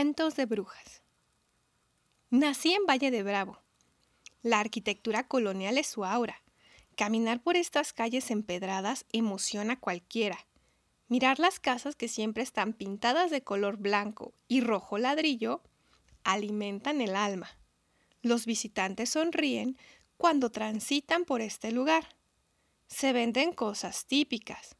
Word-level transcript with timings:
Cuentos 0.00 0.34
de 0.34 0.46
brujas. 0.46 1.02
Nací 2.30 2.72
en 2.72 2.86
Valle 2.86 3.10
de 3.10 3.22
Bravo. 3.22 3.58
La 4.40 4.58
arquitectura 4.58 5.28
colonial 5.28 5.76
es 5.76 5.88
su 5.88 6.06
aura. 6.06 6.42
Caminar 6.96 7.42
por 7.42 7.58
estas 7.58 7.92
calles 7.92 8.30
empedradas 8.30 9.04
emociona 9.12 9.74
a 9.74 9.78
cualquiera. 9.78 10.38
Mirar 11.08 11.38
las 11.38 11.60
casas 11.60 11.96
que 11.96 12.08
siempre 12.08 12.42
están 12.42 12.72
pintadas 12.72 13.30
de 13.30 13.42
color 13.42 13.76
blanco 13.76 14.32
y 14.48 14.62
rojo 14.62 14.96
ladrillo 14.96 15.60
alimentan 16.24 17.02
el 17.02 17.14
alma. 17.14 17.50
Los 18.22 18.46
visitantes 18.46 19.10
sonríen 19.10 19.76
cuando 20.16 20.50
transitan 20.50 21.26
por 21.26 21.42
este 21.42 21.72
lugar. 21.72 22.16
Se 22.86 23.12
venden 23.12 23.52
cosas 23.52 24.06
típicas, 24.06 24.76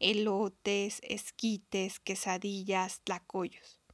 elotes, 0.00 0.98
esquites, 1.04 2.00
quesadillas, 2.00 3.00
tlacoyos. 3.04 3.85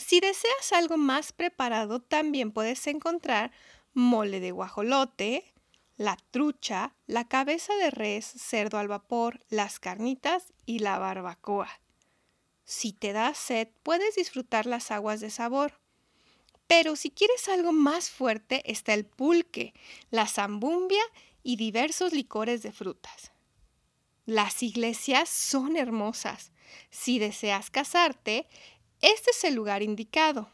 Si 0.00 0.18
deseas 0.18 0.72
algo 0.72 0.96
más 0.96 1.32
preparado, 1.32 2.00
también 2.00 2.52
puedes 2.52 2.86
encontrar 2.86 3.52
mole 3.92 4.40
de 4.40 4.50
guajolote, 4.50 5.52
la 5.98 6.16
trucha, 6.30 6.94
la 7.06 7.28
cabeza 7.28 7.74
de 7.76 7.90
res, 7.90 8.24
cerdo 8.24 8.78
al 8.78 8.88
vapor, 8.88 9.44
las 9.50 9.78
carnitas 9.78 10.54
y 10.64 10.78
la 10.78 10.98
barbacoa. 10.98 11.68
Si 12.64 12.94
te 12.94 13.12
da 13.12 13.34
sed, 13.34 13.68
puedes 13.82 14.16
disfrutar 14.16 14.64
las 14.64 14.90
aguas 14.90 15.20
de 15.20 15.28
sabor. 15.28 15.78
Pero 16.66 16.96
si 16.96 17.10
quieres 17.10 17.48
algo 17.48 17.72
más 17.72 18.08
fuerte, 18.10 18.62
está 18.64 18.94
el 18.94 19.04
pulque, 19.04 19.74
la 20.10 20.26
zambumbia 20.26 21.02
y 21.42 21.56
diversos 21.56 22.14
licores 22.14 22.62
de 22.62 22.72
frutas. 22.72 23.32
Las 24.24 24.62
iglesias 24.62 25.28
son 25.28 25.76
hermosas. 25.76 26.52
Si 26.90 27.18
deseas 27.18 27.68
casarte, 27.70 28.46
este 29.00 29.30
es 29.30 29.44
el 29.44 29.54
lugar 29.54 29.82
indicado. 29.82 30.50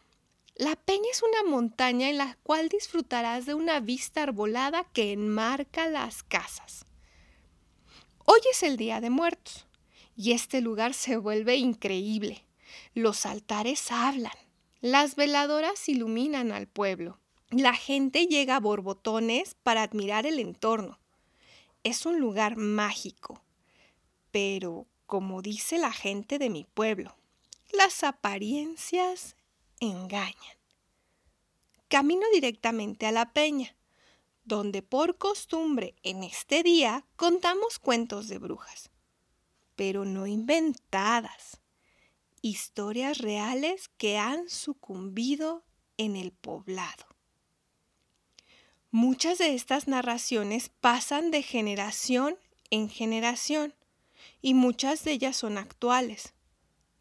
La 0.55 0.75
peña 0.77 1.09
es 1.11 1.23
una 1.23 1.51
montaña 1.51 2.09
en 2.09 2.17
la 2.17 2.39
cual 2.43 2.69
disfrutarás 2.69 3.45
de 3.45 3.55
una 3.55 3.81
vista 3.81 4.23
arbolada 4.23 4.85
que 4.93 5.13
enmarca 5.13 5.89
las 5.89 6.23
casas. 6.23 6.87
Hoy 8.25 8.41
es 8.51 8.63
el 8.63 8.77
Día 8.77 9.01
de 9.01 9.11
Muertos 9.11 9.67
y 10.17 10.33
este 10.33 10.61
lugar 10.61 10.95
se 10.95 11.17
vuelve 11.17 11.57
increíble. 11.57 12.45
Los 12.95 13.27
altares 13.27 13.93
hablan, 13.93 14.33
las 14.81 15.17
veladoras 15.17 15.89
iluminan 15.89 16.53
al 16.53 16.67
pueblo. 16.67 17.19
La 17.51 17.75
gente 17.75 18.27
llega 18.27 18.57
a 18.57 18.61
borbotones 18.61 19.57
para 19.63 19.83
admirar 19.83 20.27
el 20.27 20.39
entorno. 20.39 20.99
Es 21.85 22.07
un 22.07 22.19
lugar 22.19 22.57
mágico, 22.57 23.43
pero 24.31 24.87
como 25.07 25.43
dice 25.43 25.79
la 25.79 25.93
gente 25.93 26.39
de 26.39 26.51
mi 26.51 26.65
pueblo, 26.65 27.17
las 27.73 28.05
apariencias 28.05 29.37
engañan. 29.81 30.57
Camino 31.89 32.27
directamente 32.33 33.07
a 33.07 33.13
la 33.13 33.33
peña, 33.33 33.77
donde 34.45 34.83
por 34.83 35.19
costumbre 35.19 35.95
en 36.03 36.25
este 36.25 36.63
día 36.63 37.05
contamos 37.17 37.79
cuentos 37.79 38.29
de 38.29 38.39
brujas, 38.39 38.91
pero 39.75 40.05
no 40.05 40.27
inventadas, 40.27 41.61
historias 42.43 43.19
reales 43.19 43.89
que 43.97 44.19
han 44.19 44.49
sucumbido 44.49 45.65
en 45.97 46.17
el 46.17 46.33
poblado. 46.33 47.07
Muchas 48.91 49.39
de 49.39 49.55
estas 49.55 49.89
narraciones 49.89 50.69
pasan 50.69 51.31
de 51.31 51.43
generación 51.43 52.39
en 52.71 52.89
generación 52.89 53.75
y 54.41 54.55
muchas 54.55 55.05
de 55.05 55.13
ellas 55.13 55.37
son 55.37 55.59
actuales. 55.59 56.36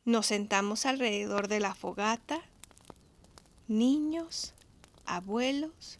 Nos 0.05 0.27
sentamos 0.27 0.85
alrededor 0.85 1.47
de 1.47 1.59
la 1.59 1.73
fogata, 1.73 2.39
niños, 3.67 4.53
abuelos, 5.03 5.99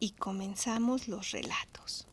y 0.00 0.12
comenzamos 0.12 1.06
los 1.06 1.30
relatos. 1.30 2.08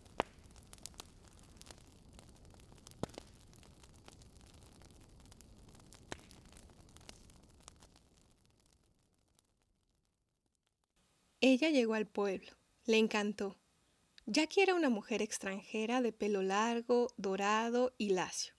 Ella 11.40 11.70
llegó 11.70 11.94
al 11.94 12.08
pueblo, 12.08 12.52
le 12.86 12.98
encantó. 12.98 13.56
Jackie 14.26 14.62
era 14.62 14.76
una 14.76 14.90
mujer 14.90 15.22
extranjera 15.22 16.02
de 16.02 16.12
pelo 16.12 16.42
largo, 16.42 17.14
dorado 17.16 17.94
y 17.98 18.10
lacio 18.10 18.53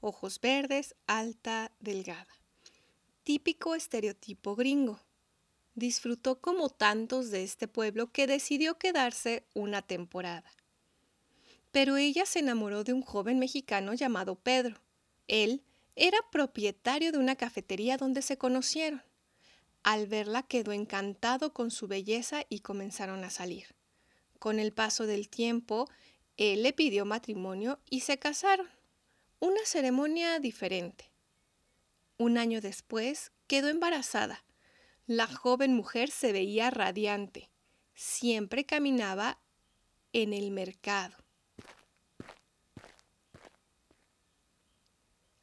ojos 0.00 0.40
verdes, 0.40 0.94
alta, 1.06 1.72
delgada. 1.80 2.40
Típico 3.22 3.74
estereotipo 3.74 4.56
gringo. 4.56 5.00
Disfrutó 5.74 6.40
como 6.40 6.68
tantos 6.68 7.30
de 7.30 7.44
este 7.44 7.68
pueblo 7.68 8.10
que 8.12 8.26
decidió 8.26 8.78
quedarse 8.78 9.46
una 9.54 9.82
temporada. 9.82 10.50
Pero 11.70 11.96
ella 11.96 12.26
se 12.26 12.40
enamoró 12.40 12.82
de 12.82 12.92
un 12.92 13.02
joven 13.02 13.38
mexicano 13.38 13.94
llamado 13.94 14.34
Pedro. 14.34 14.80
Él 15.28 15.62
era 15.94 16.18
propietario 16.32 17.12
de 17.12 17.18
una 17.18 17.36
cafetería 17.36 17.96
donde 17.96 18.22
se 18.22 18.36
conocieron. 18.36 19.02
Al 19.82 20.06
verla 20.06 20.42
quedó 20.42 20.72
encantado 20.72 21.52
con 21.52 21.70
su 21.70 21.86
belleza 21.86 22.44
y 22.48 22.60
comenzaron 22.60 23.22
a 23.24 23.30
salir. 23.30 23.74
Con 24.38 24.58
el 24.58 24.72
paso 24.72 25.06
del 25.06 25.28
tiempo, 25.28 25.88
él 26.36 26.62
le 26.62 26.72
pidió 26.72 27.04
matrimonio 27.04 27.78
y 27.88 28.00
se 28.00 28.18
casaron 28.18 28.68
una 29.40 29.64
ceremonia 29.64 30.38
diferente. 30.38 31.10
Un 32.18 32.36
año 32.36 32.60
después 32.60 33.32
quedó 33.46 33.68
embarazada. 33.68 34.44
La 35.06 35.26
joven 35.26 35.74
mujer 35.74 36.10
se 36.10 36.32
veía 36.32 36.70
radiante. 36.70 37.48
Siempre 37.94 38.66
caminaba 38.66 39.40
en 40.12 40.34
el 40.34 40.50
mercado. 40.50 41.16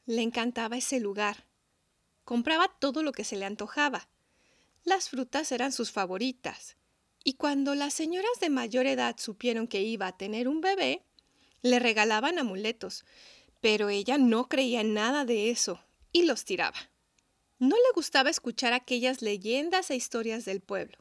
Le 0.06 0.22
encantaba 0.22 0.78
ese 0.78 1.00
lugar. 1.00 1.48
Compraba 2.24 2.68
todo 2.80 3.02
lo 3.02 3.12
que 3.12 3.24
se 3.24 3.36
le 3.36 3.46
antojaba. 3.46 4.08
Las 4.84 5.10
frutas 5.10 5.52
eran 5.52 5.72
sus 5.72 5.92
favoritas. 5.92 6.78
Y 7.24 7.34
cuando 7.34 7.74
las 7.74 7.96
señoras 7.96 8.40
de 8.40 8.52
mayor 8.52 8.86
edad 8.86 9.16
supieron 9.18 9.68
que 9.68 9.82
iba 9.82 10.06
a 10.06 10.18
tener 10.18 10.48
un 10.48 10.62
bebé, 10.62 11.04
le 11.64 11.80
regalaban 11.80 12.38
amuletos 12.38 13.04
pero 13.62 13.90
ella 13.90 14.18
no 14.18 14.48
creía 14.48 14.82
en 14.82 14.94
nada 14.94 15.26
de 15.26 15.50
eso 15.50 15.84
y 16.12 16.24
los 16.24 16.46
tiraba. 16.46 16.78
No 17.60 17.76
le 17.76 17.92
gustaba 17.96 18.30
escuchar 18.30 18.74
aquellas 18.74 19.22
leyendas 19.22 19.90
e 19.90 19.96
historias 19.96 20.46
del 20.46 20.62
pueblo. 20.62 20.98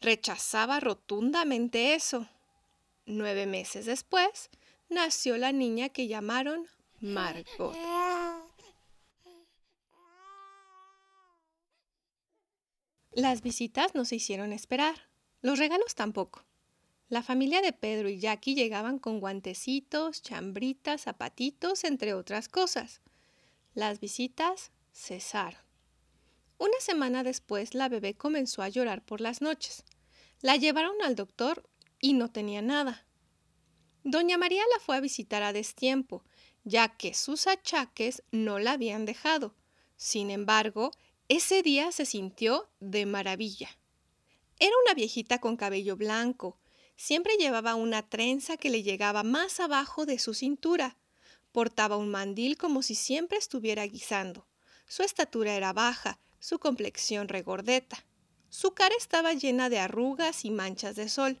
Rechazaba 0.00 0.80
rotundamente 0.80 1.94
eso. 1.94 2.28
Nueve 3.04 3.46
meses 3.46 3.86
después, 3.86 4.50
nació 4.88 5.36
la 5.38 5.50
niña 5.52 5.88
que 5.88 6.06
llamaron 6.06 6.68
Margot. 7.00 7.76
Las 13.10 13.42
visitas 13.42 13.94
no 13.94 14.04
se 14.04 14.16
hicieron 14.16 14.52
esperar, 14.52 15.08
los 15.42 15.58
regalos 15.58 15.94
tampoco. 15.94 16.44
La 17.12 17.22
familia 17.22 17.60
de 17.60 17.74
Pedro 17.74 18.08
y 18.08 18.18
Jackie 18.18 18.54
llegaban 18.54 18.98
con 18.98 19.20
guantecitos, 19.20 20.22
chambritas, 20.22 21.02
zapatitos, 21.02 21.84
entre 21.84 22.14
otras 22.14 22.48
cosas. 22.48 23.02
Las 23.74 24.00
visitas 24.00 24.72
cesaron. 24.94 25.60
Una 26.56 26.80
semana 26.80 27.22
después 27.22 27.74
la 27.74 27.90
bebé 27.90 28.14
comenzó 28.14 28.62
a 28.62 28.70
llorar 28.70 29.04
por 29.04 29.20
las 29.20 29.42
noches. 29.42 29.84
La 30.40 30.56
llevaron 30.56 31.02
al 31.02 31.14
doctor 31.14 31.68
y 32.00 32.14
no 32.14 32.30
tenía 32.30 32.62
nada. 32.62 33.06
Doña 34.04 34.38
María 34.38 34.62
la 34.72 34.80
fue 34.80 34.96
a 34.96 35.00
visitar 35.00 35.42
a 35.42 35.52
destiempo, 35.52 36.24
ya 36.64 36.96
que 36.96 37.12
sus 37.12 37.46
achaques 37.46 38.22
no 38.30 38.58
la 38.58 38.72
habían 38.72 39.04
dejado. 39.04 39.54
Sin 39.98 40.30
embargo, 40.30 40.92
ese 41.28 41.62
día 41.62 41.92
se 41.92 42.06
sintió 42.06 42.70
de 42.80 43.04
maravilla. 43.04 43.68
Era 44.58 44.72
una 44.86 44.94
viejita 44.94 45.42
con 45.42 45.58
cabello 45.58 45.96
blanco, 45.96 46.56
Siempre 46.96 47.36
llevaba 47.36 47.74
una 47.74 48.08
trenza 48.08 48.56
que 48.56 48.70
le 48.70 48.82
llegaba 48.82 49.22
más 49.22 49.60
abajo 49.60 50.06
de 50.06 50.18
su 50.18 50.34
cintura. 50.34 50.96
Portaba 51.50 51.96
un 51.96 52.10
mandil 52.10 52.56
como 52.56 52.82
si 52.82 52.94
siempre 52.94 53.38
estuviera 53.38 53.84
guisando. 53.84 54.46
Su 54.86 55.02
estatura 55.02 55.54
era 55.54 55.72
baja, 55.72 56.18
su 56.38 56.58
complexión 56.58 57.28
regordeta. 57.28 58.04
Su 58.50 58.72
cara 58.74 58.94
estaba 58.98 59.32
llena 59.32 59.68
de 59.68 59.78
arrugas 59.78 60.44
y 60.44 60.50
manchas 60.50 60.96
de 60.96 61.08
sol. 61.08 61.40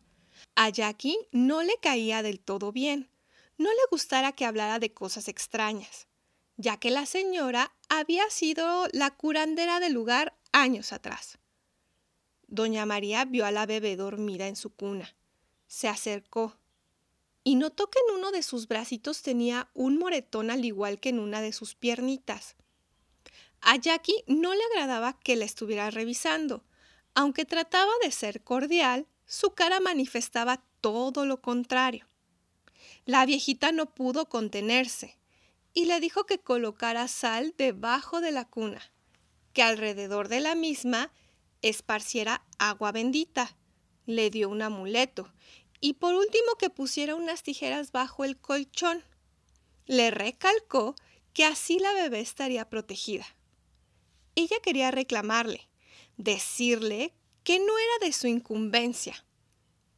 A 0.54 0.70
Jackie 0.70 1.18
no 1.30 1.62
le 1.62 1.76
caía 1.80 2.22
del 2.22 2.40
todo 2.40 2.72
bien. 2.72 3.10
No 3.58 3.70
le 3.70 3.80
gustara 3.90 4.32
que 4.32 4.44
hablara 4.44 4.78
de 4.78 4.92
cosas 4.92 5.28
extrañas, 5.28 6.08
ya 6.56 6.78
que 6.78 6.90
la 6.90 7.06
señora 7.06 7.74
había 7.88 8.28
sido 8.30 8.88
la 8.92 9.10
curandera 9.10 9.78
del 9.78 9.92
lugar 9.92 10.36
años 10.52 10.92
atrás. 10.92 11.38
Doña 12.46 12.86
María 12.86 13.24
vio 13.24 13.46
a 13.46 13.50
la 13.50 13.66
bebé 13.66 13.96
dormida 13.96 14.48
en 14.48 14.56
su 14.56 14.74
cuna 14.74 15.14
se 15.72 15.88
acercó 15.88 16.54
y 17.44 17.54
notó 17.54 17.88
que 17.88 17.98
en 18.06 18.16
uno 18.16 18.30
de 18.30 18.42
sus 18.42 18.68
bracitos 18.68 19.22
tenía 19.22 19.70
un 19.72 19.96
moretón 19.96 20.50
al 20.50 20.66
igual 20.66 21.00
que 21.00 21.08
en 21.08 21.18
una 21.18 21.40
de 21.40 21.54
sus 21.54 21.74
piernitas. 21.74 22.56
A 23.62 23.76
Jackie 23.76 24.22
no 24.26 24.54
le 24.54 24.60
agradaba 24.64 25.18
que 25.18 25.34
la 25.34 25.46
estuviera 25.46 25.90
revisando. 25.90 26.62
Aunque 27.14 27.46
trataba 27.46 27.90
de 28.02 28.10
ser 28.10 28.44
cordial, 28.44 29.06
su 29.24 29.54
cara 29.54 29.80
manifestaba 29.80 30.62
todo 30.82 31.24
lo 31.24 31.40
contrario. 31.40 32.06
La 33.06 33.24
viejita 33.24 33.72
no 33.72 33.94
pudo 33.94 34.28
contenerse 34.28 35.18
y 35.72 35.86
le 35.86 36.00
dijo 36.00 36.26
que 36.26 36.38
colocara 36.38 37.08
sal 37.08 37.54
debajo 37.56 38.20
de 38.20 38.30
la 38.30 38.44
cuna, 38.44 38.92
que 39.54 39.62
alrededor 39.62 40.28
de 40.28 40.40
la 40.40 40.54
misma 40.54 41.10
esparciera 41.62 42.44
agua 42.58 42.92
bendita. 42.92 43.56
Le 44.04 44.30
dio 44.30 44.48
un 44.50 44.62
amuleto 44.62 45.32
y 45.82 45.94
por 45.94 46.14
último 46.14 46.54
que 46.58 46.70
pusiera 46.70 47.16
unas 47.16 47.42
tijeras 47.42 47.90
bajo 47.90 48.24
el 48.24 48.38
colchón. 48.38 49.04
Le 49.84 50.12
recalcó 50.12 50.94
que 51.34 51.44
así 51.44 51.80
la 51.80 51.92
bebé 51.92 52.20
estaría 52.20 52.70
protegida. 52.70 53.26
Ella 54.36 54.56
quería 54.62 54.92
reclamarle, 54.92 55.68
decirle 56.16 57.12
que 57.42 57.58
no 57.58 57.76
era 57.78 58.06
de 58.06 58.12
su 58.12 58.28
incumbencia, 58.28 59.26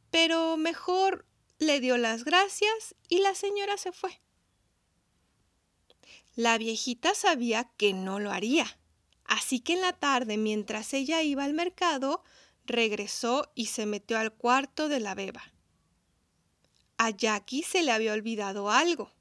pero 0.09 0.57
mejor 0.57 1.27
le 1.59 1.79
dio 1.79 1.97
las 1.97 2.25
gracias 2.25 2.95
y 3.07 3.19
la 3.19 3.35
señora 3.35 3.77
se 3.77 3.91
fue. 3.91 4.19
La 6.33 6.57
viejita 6.57 7.13
sabía 7.13 7.71
que 7.77 7.93
no 7.93 8.19
lo 8.19 8.31
haría, 8.31 8.79
así 9.23 9.59
que 9.59 9.73
en 9.73 9.81
la 9.81 9.93
tarde, 9.93 10.37
mientras 10.37 10.95
ella 10.95 11.21
iba 11.21 11.43
al 11.43 11.53
mercado, 11.53 12.23
regresó 12.65 13.51
y 13.53 13.67
se 13.67 13.85
metió 13.85 14.17
al 14.17 14.33
cuarto 14.33 14.89
de 14.89 14.99
la 14.99 15.13
beba. 15.13 15.54
A 16.97 17.09
Jackie 17.09 17.63
se 17.63 17.83
le 17.83 17.91
había 17.91 18.13
olvidado 18.13 18.71
algo. 18.71 19.11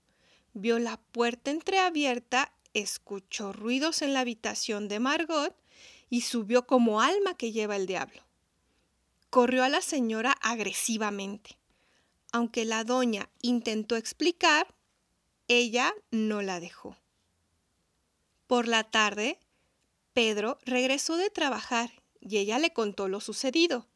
Vio 0.53 0.79
la 0.79 0.97
puerta 0.97 1.51
entreabierta, 1.51 2.53
escuchó 2.73 3.53
ruidos 3.53 4.03
en 4.03 4.15
la 4.15 4.21
habitación 4.21 4.89
de 4.89 5.01
Margot 5.01 5.57
y 6.09 6.21
subió 6.21 6.67
como 6.67 7.01
alma 7.01 7.37
que 7.37 7.51
lleva 7.51 7.77
el 7.77 7.87
diablo. 7.87 8.23
Corrió 9.31 9.65
a 9.65 9.69
la 9.69 9.81
señora 9.81 10.33
agresivamente. 10.41 11.59
Aunque 12.31 12.65
la 12.65 12.85
doña 12.85 13.29
intentó 13.43 13.97
explicar, 13.97 14.75
ella 15.49 15.93
no 16.11 16.43
la 16.43 16.61
dejó. 16.61 16.97
Por 18.47 18.69
la 18.69 18.85
tarde, 18.85 19.41
Pedro 20.13 20.59
regresó 20.65 21.17
de 21.17 21.31
trabajar 21.31 21.91
y 22.21 22.39
ella 22.39 22.61
le 22.61 22.73
contó 22.73 23.09
lo 23.09 23.21
sucedido. 23.21 23.89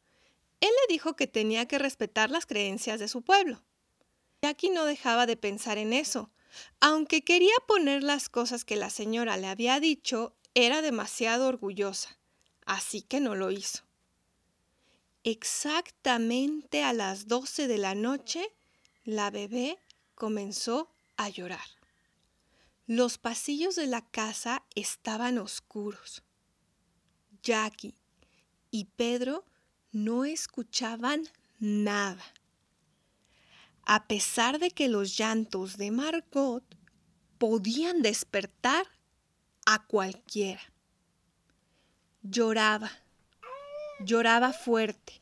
Él 0.59 0.69
le 0.69 0.93
dijo 0.93 1.15
que 1.15 1.27
tenía 1.27 1.65
que 1.67 1.79
respetar 1.79 2.29
las 2.29 2.45
creencias 2.45 2.99
de 2.99 3.07
su 3.07 3.21
pueblo. 3.21 3.61
Jackie 4.41 4.69
no 4.69 4.85
dejaba 4.85 5.25
de 5.25 5.37
pensar 5.37 5.77
en 5.77 5.93
eso. 5.93 6.31
Aunque 6.79 7.23
quería 7.23 7.53
poner 7.67 8.03
las 8.03 8.29
cosas 8.29 8.65
que 8.65 8.75
la 8.75 8.89
señora 8.89 9.37
le 9.37 9.47
había 9.47 9.79
dicho, 9.79 10.35
era 10.55 10.81
demasiado 10.81 11.47
orgullosa, 11.47 12.17
así 12.65 13.01
que 13.01 13.19
no 13.19 13.35
lo 13.35 13.51
hizo. 13.51 13.83
Exactamente 15.23 16.83
a 16.83 16.93
las 16.93 17.27
doce 17.27 17.67
de 17.67 17.77
la 17.77 17.93
noche, 17.93 18.53
la 19.03 19.29
bebé 19.29 19.77
comenzó 20.15 20.89
a 21.17 21.29
llorar. 21.29 21.65
Los 22.87 23.17
pasillos 23.17 23.75
de 23.75 23.87
la 23.87 24.01
casa 24.01 24.63
estaban 24.73 25.37
oscuros. 25.37 26.23
Jackie 27.43 27.93
y 28.71 28.85
Pedro 28.85 29.45
no 29.91 30.25
escuchaban 30.25 31.27
nada. 31.59 32.23
A 33.91 34.05
pesar 34.05 34.59
de 34.59 34.69
que 34.69 34.87
los 34.87 35.17
llantos 35.17 35.77
de 35.77 35.89
Margot 35.89 36.63
podían 37.39 38.03
despertar 38.03 38.85
a 39.65 39.83
cualquiera. 39.87 40.61
Lloraba, 42.21 42.91
lloraba 44.01 44.53
fuerte, 44.53 45.19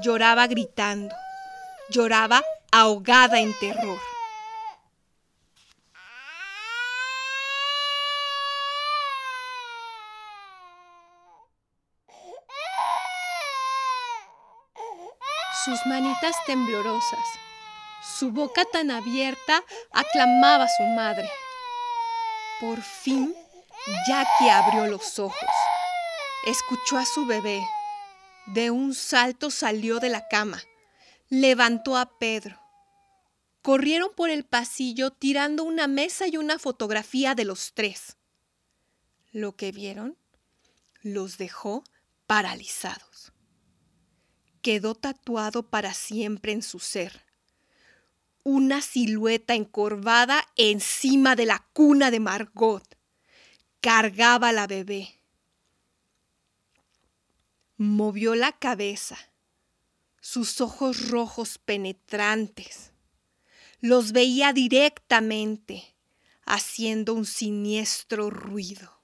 lloraba 0.00 0.46
gritando, 0.46 1.12
lloraba 1.90 2.44
ahogada 2.70 3.40
en 3.40 3.52
terror. 3.58 3.98
sus 15.64 15.84
manitas 15.86 16.36
temblorosas, 16.46 17.47
su 18.18 18.32
boca 18.32 18.64
tan 18.64 18.90
abierta 18.90 19.64
aclamaba 19.92 20.64
a 20.64 20.76
su 20.76 20.82
madre. 20.84 21.30
Por 22.60 22.82
fin, 22.82 23.34
Jackie 24.06 24.50
abrió 24.50 24.86
los 24.86 25.18
ojos, 25.18 25.48
escuchó 26.46 26.98
a 26.98 27.04
su 27.04 27.26
bebé. 27.26 27.62
De 28.46 28.70
un 28.70 28.94
salto 28.94 29.50
salió 29.50 30.00
de 30.00 30.08
la 30.08 30.26
cama, 30.28 30.62
levantó 31.28 31.96
a 31.96 32.18
Pedro. 32.18 32.60
Corrieron 33.62 34.10
por 34.16 34.30
el 34.30 34.44
pasillo 34.44 35.10
tirando 35.10 35.62
una 35.62 35.86
mesa 35.86 36.26
y 36.26 36.38
una 36.38 36.58
fotografía 36.58 37.34
de 37.34 37.44
los 37.44 37.74
tres. 37.74 38.16
Lo 39.30 39.54
que 39.54 39.72
vieron 39.72 40.16
los 41.02 41.36
dejó 41.36 41.84
paralizados 42.26 43.32
quedó 44.62 44.94
tatuado 44.94 45.70
para 45.70 45.94
siempre 45.94 46.52
en 46.52 46.62
su 46.62 46.78
ser. 46.78 47.27
Una 48.42 48.80
silueta 48.82 49.54
encorvada 49.54 50.46
encima 50.56 51.36
de 51.36 51.46
la 51.46 51.66
cuna 51.72 52.10
de 52.10 52.20
Margot. 52.20 52.96
Cargaba 53.80 54.48
a 54.48 54.52
la 54.52 54.66
bebé. 54.66 55.20
Movió 57.76 58.34
la 58.34 58.52
cabeza, 58.52 59.18
sus 60.20 60.60
ojos 60.60 61.10
rojos 61.10 61.58
penetrantes. 61.58 62.92
Los 63.80 64.12
veía 64.12 64.52
directamente, 64.52 65.94
haciendo 66.44 67.14
un 67.14 67.24
siniestro 67.24 68.30
ruido. 68.30 68.97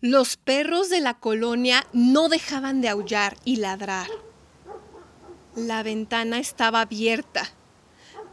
Los 0.00 0.36
perros 0.36 0.90
de 0.90 1.00
la 1.00 1.18
colonia 1.18 1.84
no 1.92 2.28
dejaban 2.28 2.80
de 2.80 2.88
aullar 2.88 3.36
y 3.44 3.56
ladrar. 3.56 4.08
La 5.56 5.82
ventana 5.82 6.38
estaba 6.38 6.82
abierta. 6.82 7.52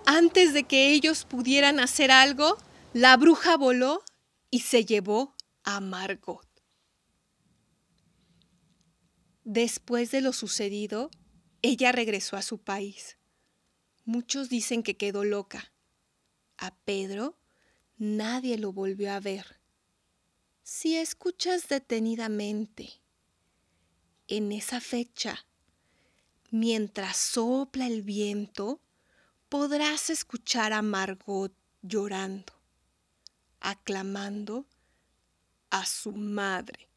Antes 0.05 0.53
de 0.53 0.65
que 0.65 0.91
ellos 0.91 1.25
pudieran 1.25 1.79
hacer 1.79 2.11
algo, 2.11 2.57
la 2.93 3.17
bruja 3.17 3.57
voló 3.57 4.03
y 4.51 4.59
se 4.59 4.85
llevó 4.85 5.35
a 5.63 5.79
Margot. 5.79 6.47
Después 9.43 10.11
de 10.11 10.21
lo 10.21 10.33
sucedido, 10.33 11.09
ella 11.63 11.91
regresó 11.91 12.37
a 12.37 12.43
su 12.43 12.59
país. 12.59 13.17
Muchos 14.03 14.49
dicen 14.49 14.83
que 14.83 14.97
quedó 14.97 15.23
loca. 15.23 15.71
A 16.57 16.75
Pedro 16.75 17.39
nadie 17.97 18.59
lo 18.59 18.71
volvió 18.71 19.11
a 19.11 19.19
ver. 19.19 19.59
Si 20.67 20.97
escuchas 20.97 21.67
detenidamente 21.67 22.89
en 24.27 24.51
esa 24.51 24.81
fecha, 24.81 25.45
mientras 26.49 27.17
sopla 27.17 27.85
el 27.85 28.01
viento, 28.01 28.81
podrás 29.47 30.09
escuchar 30.09 30.73
a 30.73 30.81
Margot 30.81 31.53
llorando, 31.83 32.51
aclamando 33.59 34.65
a 35.69 35.85
su 35.85 36.13
madre. 36.13 36.89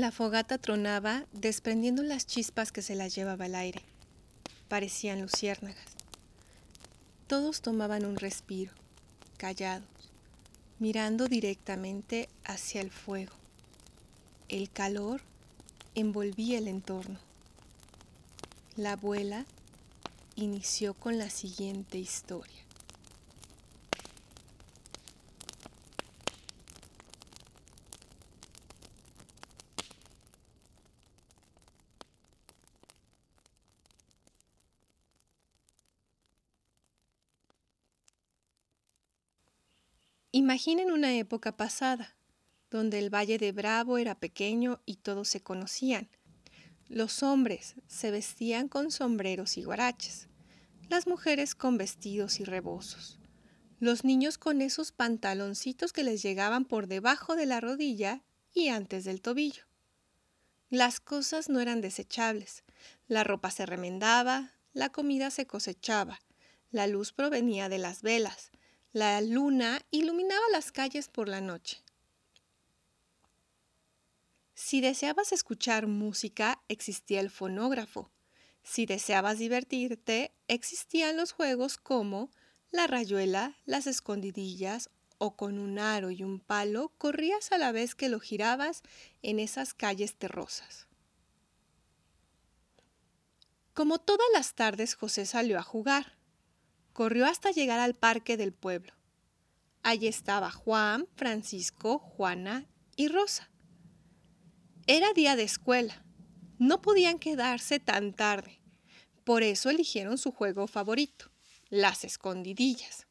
La 0.00 0.12
fogata 0.12 0.56
tronaba, 0.56 1.26
desprendiendo 1.30 2.02
las 2.02 2.24
chispas 2.26 2.72
que 2.72 2.80
se 2.80 2.94
las 2.94 3.14
llevaba 3.14 3.44
al 3.44 3.54
aire. 3.54 3.82
Parecían 4.66 5.20
luciérnagas. 5.20 5.84
Todos 7.26 7.60
tomaban 7.60 8.06
un 8.06 8.16
respiro, 8.16 8.72
callados, 9.36 9.84
mirando 10.78 11.28
directamente 11.28 12.30
hacia 12.44 12.80
el 12.80 12.90
fuego. 12.90 13.34
El 14.48 14.70
calor 14.70 15.20
envolvía 15.94 16.56
el 16.56 16.68
entorno. 16.68 17.18
La 18.76 18.92
abuela 18.92 19.44
inició 20.34 20.94
con 20.94 21.18
la 21.18 21.28
siguiente 21.28 21.98
historia. 21.98 22.69
Imaginen 40.50 40.90
una 40.90 41.14
época 41.14 41.56
pasada, 41.56 42.16
donde 42.72 42.98
el 42.98 43.08
Valle 43.08 43.38
de 43.38 43.52
Bravo 43.52 43.98
era 43.98 44.18
pequeño 44.18 44.80
y 44.84 44.96
todos 44.96 45.28
se 45.28 45.40
conocían. 45.40 46.08
Los 46.88 47.22
hombres 47.22 47.76
se 47.86 48.10
vestían 48.10 48.66
con 48.66 48.90
sombreros 48.90 49.56
y 49.58 49.62
guaraches, 49.62 50.26
las 50.88 51.06
mujeres 51.06 51.54
con 51.54 51.78
vestidos 51.78 52.40
y 52.40 52.44
rebozos, 52.44 53.20
los 53.78 54.02
niños 54.02 54.38
con 54.38 54.60
esos 54.60 54.90
pantaloncitos 54.90 55.92
que 55.92 56.02
les 56.02 56.20
llegaban 56.20 56.64
por 56.64 56.88
debajo 56.88 57.36
de 57.36 57.46
la 57.46 57.60
rodilla 57.60 58.24
y 58.52 58.70
antes 58.70 59.04
del 59.04 59.20
tobillo. 59.20 59.62
Las 60.68 60.98
cosas 60.98 61.48
no 61.48 61.60
eran 61.60 61.80
desechables, 61.80 62.64
la 63.06 63.22
ropa 63.22 63.52
se 63.52 63.66
remendaba, 63.66 64.50
la 64.72 64.90
comida 64.90 65.30
se 65.30 65.46
cosechaba, 65.46 66.18
la 66.72 66.88
luz 66.88 67.12
provenía 67.12 67.68
de 67.68 67.78
las 67.78 68.02
velas, 68.02 68.50
la 68.92 69.20
luna 69.20 69.80
iluminaba 69.90 70.42
las 70.50 70.72
calles 70.72 71.08
por 71.08 71.28
la 71.28 71.40
noche. 71.40 71.82
Si 74.54 74.80
deseabas 74.80 75.32
escuchar 75.32 75.86
música, 75.86 76.62
existía 76.68 77.20
el 77.20 77.30
fonógrafo. 77.30 78.10
Si 78.62 78.86
deseabas 78.86 79.38
divertirte, 79.38 80.34
existían 80.48 81.16
los 81.16 81.32
juegos 81.32 81.78
como 81.78 82.30
la 82.70 82.86
rayuela, 82.86 83.56
las 83.64 83.86
escondidillas 83.86 84.90
o 85.18 85.36
con 85.36 85.58
un 85.58 85.78
aro 85.78 86.10
y 86.10 86.24
un 86.24 86.40
palo 86.40 86.92
corrías 86.98 87.52
a 87.52 87.58
la 87.58 87.72
vez 87.72 87.94
que 87.94 88.08
lo 88.08 88.20
girabas 88.20 88.82
en 89.22 89.38
esas 89.38 89.72
calles 89.72 90.14
terrosas. 90.16 90.86
Como 93.72 93.98
todas 93.98 94.26
las 94.32 94.54
tardes, 94.54 94.94
José 94.94 95.26
salió 95.26 95.58
a 95.58 95.62
jugar. 95.62 96.19
Corrió 96.92 97.26
hasta 97.26 97.50
llegar 97.50 97.80
al 97.80 97.94
parque 97.94 98.36
del 98.36 98.52
pueblo. 98.52 98.92
Allí 99.82 100.06
estaba 100.06 100.50
Juan, 100.50 101.08
Francisco, 101.16 101.98
Juana 101.98 102.66
y 102.96 103.08
Rosa. 103.08 103.50
Era 104.86 105.12
día 105.12 105.36
de 105.36 105.44
escuela. 105.44 106.04
No 106.58 106.82
podían 106.82 107.18
quedarse 107.18 107.80
tan 107.80 108.12
tarde. 108.12 108.60
Por 109.24 109.42
eso 109.42 109.70
eligieron 109.70 110.18
su 110.18 110.32
juego 110.32 110.66
favorito, 110.66 111.30
las 111.68 112.04
escondidillas. 112.04 113.06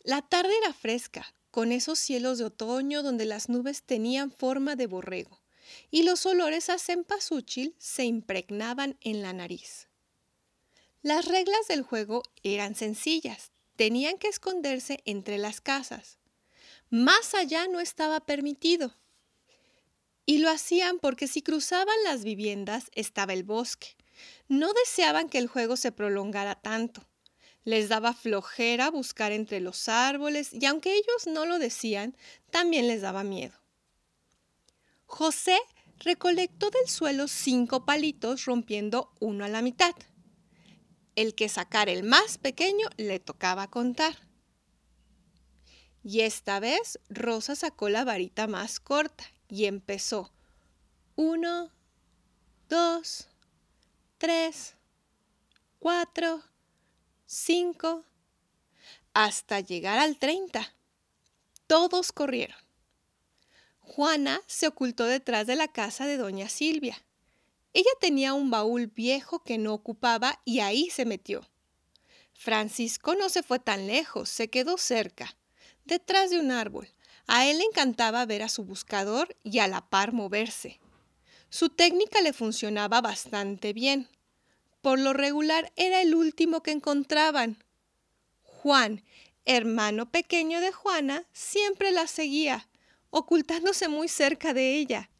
La 0.00 0.22
tarde 0.22 0.52
era 0.62 0.72
fresca, 0.72 1.26
con 1.50 1.72
esos 1.72 1.98
cielos 1.98 2.38
de 2.38 2.44
otoño 2.44 3.02
donde 3.02 3.24
las 3.24 3.48
nubes 3.48 3.82
tenían 3.82 4.30
forma 4.30 4.76
de 4.76 4.86
borrego 4.86 5.40
y 5.90 6.02
los 6.02 6.24
olores 6.26 6.70
a 6.70 6.78
cempasúchil 6.78 7.74
se 7.78 8.04
impregnaban 8.04 8.96
en 9.00 9.22
la 9.22 9.32
nariz. 9.32 9.87
Las 11.02 11.26
reglas 11.26 11.68
del 11.68 11.82
juego 11.82 12.22
eran 12.42 12.74
sencillas. 12.74 13.52
Tenían 13.76 14.18
que 14.18 14.28
esconderse 14.28 15.00
entre 15.04 15.38
las 15.38 15.60
casas. 15.60 16.18
Más 16.90 17.34
allá 17.34 17.68
no 17.68 17.78
estaba 17.78 18.20
permitido. 18.20 18.96
Y 20.26 20.38
lo 20.38 20.50
hacían 20.50 20.98
porque 20.98 21.28
si 21.28 21.42
cruzaban 21.42 21.96
las 22.04 22.24
viviendas 22.24 22.90
estaba 22.94 23.32
el 23.32 23.44
bosque. 23.44 23.96
No 24.48 24.72
deseaban 24.72 25.28
que 25.28 25.38
el 25.38 25.46
juego 25.46 25.76
se 25.76 25.92
prolongara 25.92 26.56
tanto. 26.56 27.08
Les 27.64 27.88
daba 27.88 28.12
flojera 28.12 28.90
buscar 28.90 29.30
entre 29.30 29.60
los 29.60 29.88
árboles 29.88 30.52
y 30.52 30.66
aunque 30.66 30.94
ellos 30.94 31.26
no 31.26 31.46
lo 31.46 31.58
decían, 31.58 32.16
también 32.50 32.88
les 32.88 33.02
daba 33.02 33.22
miedo. 33.22 33.54
José 35.06 35.58
recolectó 36.00 36.70
del 36.70 36.88
suelo 36.88 37.28
cinco 37.28 37.84
palitos 37.84 38.44
rompiendo 38.46 39.12
uno 39.20 39.44
a 39.44 39.48
la 39.48 39.62
mitad. 39.62 39.94
El 41.18 41.34
que 41.34 41.48
sacara 41.48 41.90
el 41.90 42.04
más 42.04 42.38
pequeño 42.38 42.86
le 42.96 43.18
tocaba 43.18 43.66
contar. 43.66 44.16
Y 46.04 46.20
esta 46.20 46.60
vez 46.60 47.00
Rosa 47.08 47.56
sacó 47.56 47.88
la 47.88 48.04
varita 48.04 48.46
más 48.46 48.78
corta 48.78 49.24
y 49.48 49.64
empezó. 49.64 50.32
Uno, 51.16 51.72
dos, 52.68 53.26
tres, 54.16 54.76
cuatro, 55.80 56.40
cinco, 57.26 58.04
hasta 59.12 59.58
llegar 59.58 59.98
al 59.98 60.20
treinta. 60.20 60.72
Todos 61.66 62.12
corrieron. 62.12 62.60
Juana 63.80 64.40
se 64.46 64.68
ocultó 64.68 65.04
detrás 65.04 65.48
de 65.48 65.56
la 65.56 65.66
casa 65.66 66.06
de 66.06 66.16
doña 66.16 66.48
Silvia. 66.48 67.04
Ella 67.72 67.90
tenía 68.00 68.34
un 68.34 68.50
baúl 68.50 68.86
viejo 68.86 69.42
que 69.42 69.58
no 69.58 69.74
ocupaba 69.74 70.40
y 70.44 70.60
ahí 70.60 70.90
se 70.90 71.04
metió. 71.04 71.48
Francisco 72.34 73.14
no 73.14 73.28
se 73.28 73.42
fue 73.42 73.58
tan 73.58 73.86
lejos, 73.86 74.28
se 74.28 74.48
quedó 74.48 74.78
cerca, 74.78 75.36
detrás 75.84 76.30
de 76.30 76.38
un 76.38 76.50
árbol. 76.50 76.88
A 77.26 77.46
él 77.46 77.58
le 77.58 77.64
encantaba 77.64 78.24
ver 78.26 78.42
a 78.42 78.48
su 78.48 78.64
buscador 78.64 79.36
y 79.42 79.58
a 79.58 79.66
la 79.66 79.88
par 79.90 80.12
moverse. 80.12 80.80
Su 81.50 81.68
técnica 81.68 82.20
le 82.20 82.32
funcionaba 82.32 83.00
bastante 83.00 83.72
bien. 83.72 84.08
Por 84.80 84.98
lo 84.98 85.12
regular 85.12 85.72
era 85.76 86.00
el 86.00 86.14
último 86.14 86.62
que 86.62 86.70
encontraban. 86.70 87.62
Juan, 88.42 89.02
hermano 89.44 90.10
pequeño 90.10 90.60
de 90.60 90.72
Juana, 90.72 91.26
siempre 91.32 91.90
la 91.90 92.06
seguía, 92.06 92.68
ocultándose 93.10 93.88
muy 93.88 94.08
cerca 94.08 94.54
de 94.54 94.76
ella. 94.76 95.10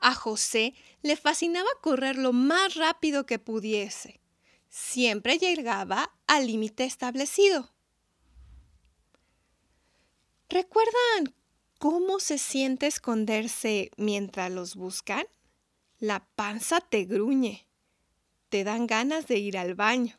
A 0.00 0.14
José 0.14 0.74
le 1.02 1.16
fascinaba 1.16 1.68
correr 1.80 2.16
lo 2.16 2.32
más 2.32 2.74
rápido 2.74 3.26
que 3.26 3.38
pudiese. 3.38 4.20
Siempre 4.68 5.38
llegaba 5.38 6.12
al 6.26 6.46
límite 6.46 6.84
establecido. 6.84 7.72
¿Recuerdan 10.48 11.34
cómo 11.78 12.20
se 12.20 12.38
siente 12.38 12.86
esconderse 12.86 13.90
mientras 13.96 14.50
los 14.50 14.76
buscan? 14.76 15.26
La 15.98 16.26
panza 16.36 16.80
te 16.80 17.04
gruñe, 17.04 17.66
te 18.48 18.64
dan 18.64 18.86
ganas 18.86 19.26
de 19.26 19.38
ir 19.38 19.58
al 19.58 19.74
baño, 19.74 20.18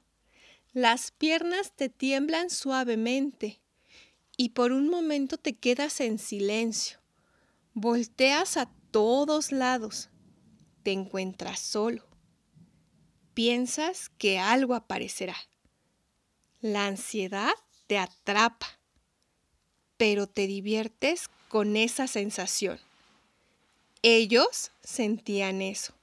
las 0.73 1.11
piernas 1.11 1.73
te 1.75 1.89
tiemblan 1.89 2.49
suavemente 2.49 3.61
y 4.37 4.49
por 4.49 4.71
un 4.71 4.89
momento 4.89 5.37
te 5.37 5.55
quedas 5.55 5.99
en 5.99 6.19
silencio. 6.19 6.99
Volteas 7.73 8.57
a 8.57 8.69
todos 8.91 9.51
lados. 9.51 10.09
Te 10.83 10.91
encuentras 10.91 11.59
solo. 11.59 12.05
Piensas 13.33 14.09
que 14.17 14.39
algo 14.39 14.75
aparecerá. 14.75 15.35
La 16.61 16.87
ansiedad 16.87 17.53
te 17.87 17.97
atrapa, 17.97 18.67
pero 19.97 20.27
te 20.27 20.45
diviertes 20.45 21.29
con 21.47 21.75
esa 21.75 22.07
sensación. 22.07 22.79
Ellos 24.01 24.71
sentían 24.83 25.61
eso. 25.61 25.93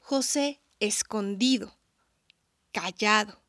José 0.00 0.60
escondido, 0.80 1.76
callado, 2.72 3.40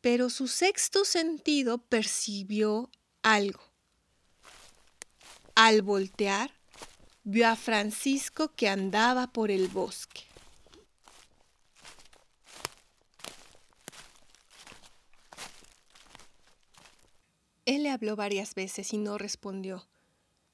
pero 0.00 0.30
su 0.30 0.46
sexto 0.46 1.04
sentido 1.04 1.78
percibió 1.78 2.90
algo. 3.22 3.60
Al 5.54 5.82
voltear, 5.82 6.59
vio 7.24 7.48
a 7.48 7.56
Francisco 7.56 8.54
que 8.54 8.68
andaba 8.68 9.26
por 9.28 9.50
el 9.50 9.68
bosque. 9.68 10.22
Él 17.66 17.84
le 17.84 17.90
habló 17.90 18.16
varias 18.16 18.54
veces 18.54 18.92
y 18.92 18.98
no 18.98 19.16
respondió. 19.16 19.86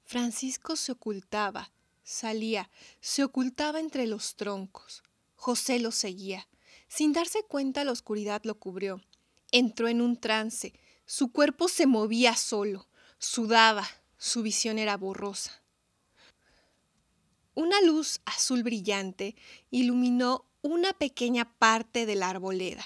Francisco 0.04 0.76
se 0.76 0.92
ocultaba, 0.92 1.72
salía, 2.02 2.70
se 3.00 3.24
ocultaba 3.24 3.80
entre 3.80 4.06
los 4.06 4.36
troncos. 4.36 5.02
José 5.34 5.78
lo 5.78 5.92
seguía. 5.92 6.46
Sin 6.88 7.12
darse 7.12 7.42
cuenta, 7.42 7.84
la 7.84 7.92
oscuridad 7.92 8.42
lo 8.44 8.58
cubrió. 8.58 9.00
Entró 9.50 9.88
en 9.88 10.00
un 10.00 10.20
trance. 10.20 10.74
Su 11.06 11.32
cuerpo 11.32 11.68
se 11.68 11.86
movía 11.86 12.36
solo, 12.36 12.88
sudaba, 13.18 13.86
su 14.18 14.42
visión 14.42 14.78
era 14.78 14.96
borrosa. 14.96 15.62
Una 17.56 17.80
luz 17.80 18.20
azul 18.26 18.62
brillante 18.62 19.34
iluminó 19.70 20.44
una 20.60 20.92
pequeña 20.92 21.56
parte 21.58 22.04
de 22.04 22.14
la 22.14 22.28
arboleda. 22.28 22.84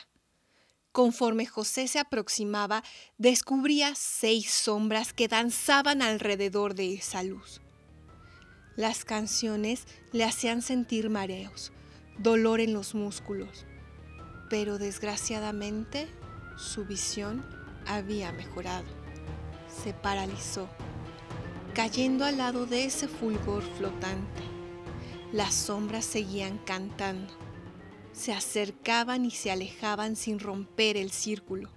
Conforme 0.93 1.45
José 1.45 1.89
se 1.89 1.99
aproximaba, 1.99 2.85
descubría 3.19 3.97
seis 3.97 4.53
sombras 4.53 5.13
que 5.13 5.27
danzaban 5.27 6.03
alrededor 6.03 6.77
de 6.77 6.95
esa 6.95 7.25
luz. 7.25 7.61
Las 8.77 9.05
canciones 9.05 9.87
le 10.13 10.23
hacían 10.23 10.63
sentir 10.63 11.11
mareos, 11.11 11.73
dolor 12.21 12.61
en 12.61 12.73
los 12.73 12.95
músculos. 12.95 13.67
Pero 14.49 14.79
desgraciadamente 14.79 16.07
su 16.57 16.85
visión 16.85 17.45
había 17.89 18.31
mejorado. 18.31 18.87
Se 19.83 19.95
paralizó, 19.95 20.69
cayendo 21.75 22.25
al 22.25 22.39
lado 22.39 22.67
de 22.67 22.85
ese 22.85 23.09
fulgor 23.09 23.65
flotante. 23.77 24.50
Las 25.33 25.55
sombras 25.55 26.05
seguían 26.05 26.59
cantando. 26.59 27.33
Se 28.13 28.33
acercaban 28.33 29.25
y 29.25 29.31
se 29.31 29.53
alejaban 29.53 30.17
sin 30.17 30.41
romper 30.41 30.97
el 30.97 31.13
círculo. 31.13 31.71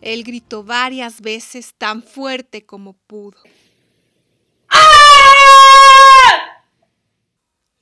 Él 0.00 0.24
gritó 0.24 0.64
varias 0.64 1.20
veces 1.20 1.74
tan 1.74 2.02
fuerte 2.02 2.66
como 2.66 2.94
pudo. 2.94 3.38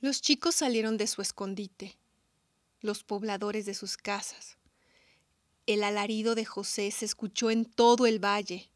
Los 0.01 0.21
chicos 0.21 0.55
salieron 0.55 0.97
de 0.97 1.07
su 1.07 1.23
escondite, 1.23 1.97
los 2.79 3.03
pobladores 3.03 3.65
de 3.65 3.73
sus 3.73 3.97
casas. 3.97 4.57
El 5.65 5.83
alarido 5.83 6.35
de 6.35 6.45
José 6.45 6.91
se 6.91 7.05
escuchó 7.05 7.49
en 7.49 7.65
todo 7.65 8.05
el 8.05 8.23
valle. 8.23 8.69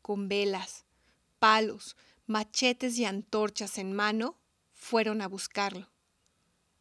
Con 0.00 0.28
velas, 0.28 0.86
palos, 1.38 1.96
machetes 2.26 2.98
y 2.98 3.04
antorchas 3.04 3.76
en 3.76 3.92
mano, 3.92 4.38
fueron 4.78 5.20
a 5.20 5.28
buscarlo. 5.28 5.90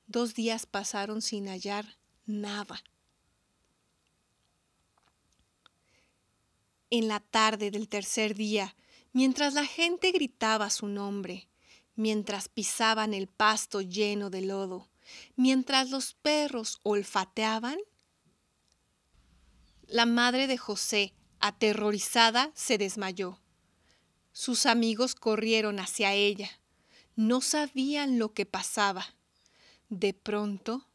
Dos 0.05 0.35
días 0.35 0.65
pasaron 0.65 1.21
sin 1.21 1.47
hallar 1.47 1.97
nada. 2.25 2.81
En 6.89 7.09
la 7.09 7.19
tarde 7.19 7.71
del 7.71 7.89
tercer 7.89 8.35
día, 8.35 8.75
mientras 9.11 9.53
la 9.53 9.65
gente 9.65 10.11
gritaba 10.11 10.69
su 10.69 10.87
nombre, 10.87 11.49
mientras 11.95 12.47
pisaban 12.47 13.13
el 13.13 13.27
pasto 13.27 13.81
lleno 13.81 14.29
de 14.29 14.41
lodo, 14.41 14.87
mientras 15.35 15.89
los 15.89 16.13
perros 16.13 16.79
olfateaban, 16.83 17.77
la 19.87 20.05
madre 20.05 20.47
de 20.47 20.57
José, 20.57 21.13
aterrorizada, 21.39 22.51
se 22.53 22.77
desmayó. 22.77 23.41
Sus 24.31 24.65
amigos 24.65 25.15
corrieron 25.15 25.79
hacia 25.79 26.13
ella. 26.13 26.49
No 27.17 27.41
sabían 27.41 28.19
lo 28.19 28.31
que 28.33 28.45
pasaba. 28.45 29.03
De 29.89 30.13
pronto, 30.13 30.87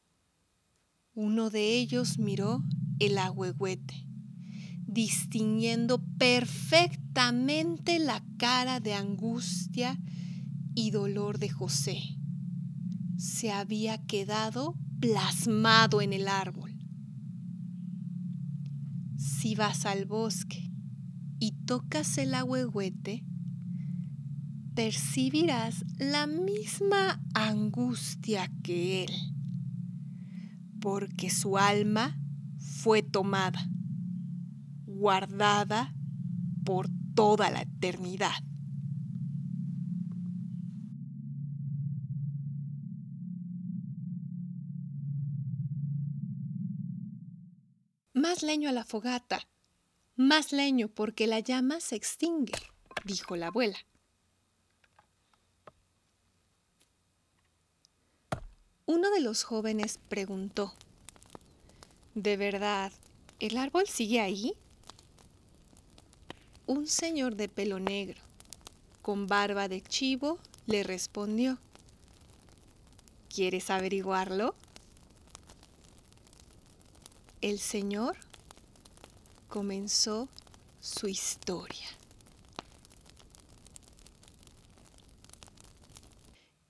uno 1.14 1.50
de 1.50 1.74
ellos 1.74 2.16
miró 2.16 2.62
el 3.00 3.18
agüehuete, 3.18 4.06
distinguiendo 4.86 6.00
perfectamente 6.18 7.98
la 7.98 8.24
cara 8.38 8.78
de 8.78 8.94
angustia 8.94 10.00
y 10.76 10.92
dolor 10.92 11.40
de 11.40 11.48
José. 11.48 12.00
Se 13.18 13.50
había 13.50 14.06
quedado 14.06 14.76
plasmado 15.00 16.02
en 16.02 16.12
el 16.12 16.28
árbol. 16.28 16.72
Si 19.16 19.56
vas 19.56 19.86
al 19.86 20.06
bosque 20.06 20.70
y 21.40 21.50
tocas 21.66 22.16
el 22.16 22.32
ahuehuete, 22.34 23.24
percibirás 24.74 25.84
la 25.98 26.26
misma 26.26 27.20
angustia 27.34 28.50
que 28.62 29.04
él, 29.04 29.12
porque 30.80 31.30
su 31.30 31.58
alma 31.58 32.18
fue 32.58 33.02
tomada, 33.02 33.68
guardada 34.86 35.94
por 36.64 36.88
toda 37.14 37.50
la 37.50 37.62
eternidad. 37.62 38.32
Más 48.14 48.42
leño 48.42 48.68
a 48.68 48.72
la 48.72 48.84
fogata, 48.84 49.40
más 50.16 50.52
leño 50.52 50.88
porque 50.88 51.26
la 51.26 51.40
llama 51.40 51.80
se 51.80 51.96
extingue, 51.96 52.52
dijo 53.04 53.36
la 53.36 53.48
abuela. 53.48 53.78
Uno 58.94 59.10
de 59.10 59.20
los 59.20 59.42
jóvenes 59.42 59.98
preguntó, 60.10 60.74
¿De 62.14 62.36
verdad 62.36 62.92
el 63.40 63.56
árbol 63.56 63.88
sigue 63.88 64.20
ahí? 64.20 64.52
Un 66.66 66.86
señor 66.86 67.36
de 67.36 67.48
pelo 67.48 67.80
negro, 67.80 68.20
con 69.00 69.28
barba 69.28 69.66
de 69.68 69.80
chivo, 69.80 70.38
le 70.66 70.82
respondió, 70.82 71.56
¿Quieres 73.34 73.70
averiguarlo? 73.70 74.54
el 77.40 77.60
Señor 77.60 78.18
comenzó 79.48 80.28
su 80.82 81.08
historia. 81.08 81.88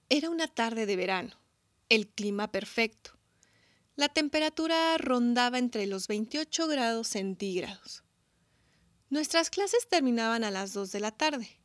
Era 0.08 0.30
una 0.30 0.46
tarde 0.46 0.86
de 0.86 0.94
verano, 0.94 1.41
el 1.94 2.08
clima 2.08 2.50
perfecto. 2.50 3.18
La 3.96 4.08
temperatura 4.08 4.96
rondaba 4.98 5.58
entre 5.58 5.86
los 5.86 6.08
28 6.08 6.66
grados 6.66 7.08
centígrados. 7.08 8.02
Nuestras 9.10 9.50
clases 9.50 9.88
terminaban 9.88 10.44
a 10.44 10.50
las 10.50 10.72
2 10.72 10.90
de 10.92 11.00
la 11.00 11.10
tarde, 11.10 11.60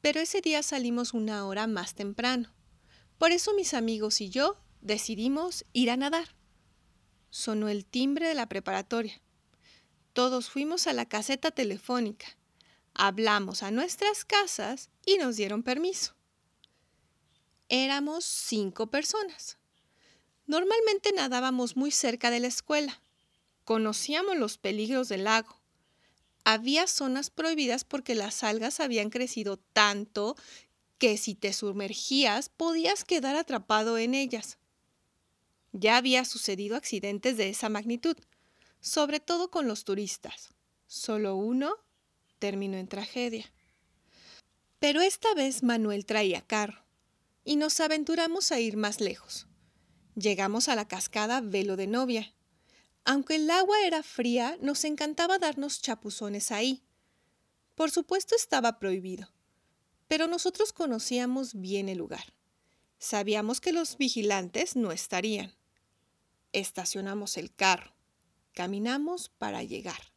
pero 0.00 0.20
ese 0.20 0.40
día 0.40 0.62
salimos 0.62 1.14
una 1.14 1.46
hora 1.46 1.66
más 1.66 1.94
temprano. 1.94 2.52
Por 3.18 3.30
eso 3.30 3.54
mis 3.54 3.74
amigos 3.74 4.20
y 4.20 4.30
yo 4.30 4.56
decidimos 4.80 5.64
ir 5.72 5.90
a 5.90 5.96
nadar 5.96 6.28
sonó 7.32 7.70
el 7.70 7.86
timbre 7.86 8.28
de 8.28 8.34
la 8.34 8.46
preparatoria. 8.46 9.20
Todos 10.12 10.50
fuimos 10.50 10.86
a 10.86 10.92
la 10.92 11.06
caseta 11.06 11.50
telefónica. 11.50 12.26
Hablamos 12.94 13.62
a 13.62 13.70
nuestras 13.70 14.26
casas 14.26 14.90
y 15.06 15.16
nos 15.16 15.36
dieron 15.36 15.62
permiso. 15.62 16.14
Éramos 17.74 18.26
cinco 18.26 18.88
personas. 18.88 19.56
Normalmente 20.44 21.10
nadábamos 21.12 21.74
muy 21.74 21.90
cerca 21.90 22.30
de 22.30 22.38
la 22.38 22.48
escuela. 22.48 23.00
Conocíamos 23.64 24.36
los 24.36 24.58
peligros 24.58 25.08
del 25.08 25.24
lago. 25.24 25.58
Había 26.44 26.86
zonas 26.86 27.30
prohibidas 27.30 27.84
porque 27.84 28.14
las 28.14 28.44
algas 28.44 28.78
habían 28.78 29.08
crecido 29.08 29.56
tanto 29.56 30.36
que 30.98 31.16
si 31.16 31.34
te 31.34 31.54
sumergías 31.54 32.50
podías 32.50 33.06
quedar 33.06 33.36
atrapado 33.36 33.96
en 33.96 34.12
ellas. 34.12 34.58
Ya 35.72 35.96
había 35.96 36.26
sucedido 36.26 36.76
accidentes 36.76 37.38
de 37.38 37.48
esa 37.48 37.70
magnitud, 37.70 38.18
sobre 38.82 39.18
todo 39.18 39.50
con 39.50 39.66
los 39.66 39.84
turistas. 39.84 40.50
Solo 40.86 41.36
uno 41.36 41.76
terminó 42.38 42.76
en 42.76 42.88
tragedia. 42.88 43.50
Pero 44.78 45.00
esta 45.00 45.32
vez 45.32 45.62
Manuel 45.62 46.04
traía 46.04 46.42
carro 46.42 46.81
y 47.44 47.56
nos 47.56 47.80
aventuramos 47.80 48.52
a 48.52 48.60
ir 48.60 48.76
más 48.76 49.00
lejos. 49.00 49.46
Llegamos 50.14 50.68
a 50.68 50.76
la 50.76 50.86
cascada 50.86 51.40
Velo 51.40 51.76
de 51.76 51.86
Novia. 51.86 52.34
Aunque 53.04 53.36
el 53.36 53.50
agua 53.50 53.76
era 53.84 54.02
fría, 54.02 54.56
nos 54.60 54.84
encantaba 54.84 55.38
darnos 55.38 55.80
chapuzones 55.80 56.52
ahí. 56.52 56.84
Por 57.74 57.90
supuesto 57.90 58.36
estaba 58.36 58.78
prohibido, 58.78 59.32
pero 60.06 60.26
nosotros 60.26 60.72
conocíamos 60.72 61.54
bien 61.54 61.88
el 61.88 61.98
lugar. 61.98 62.34
Sabíamos 62.98 63.60
que 63.60 63.72
los 63.72 63.96
vigilantes 63.96 64.76
no 64.76 64.92
estarían. 64.92 65.54
Estacionamos 66.52 67.36
el 67.38 67.52
carro. 67.52 67.94
Caminamos 68.52 69.30
para 69.30 69.64
llegar. 69.64 70.12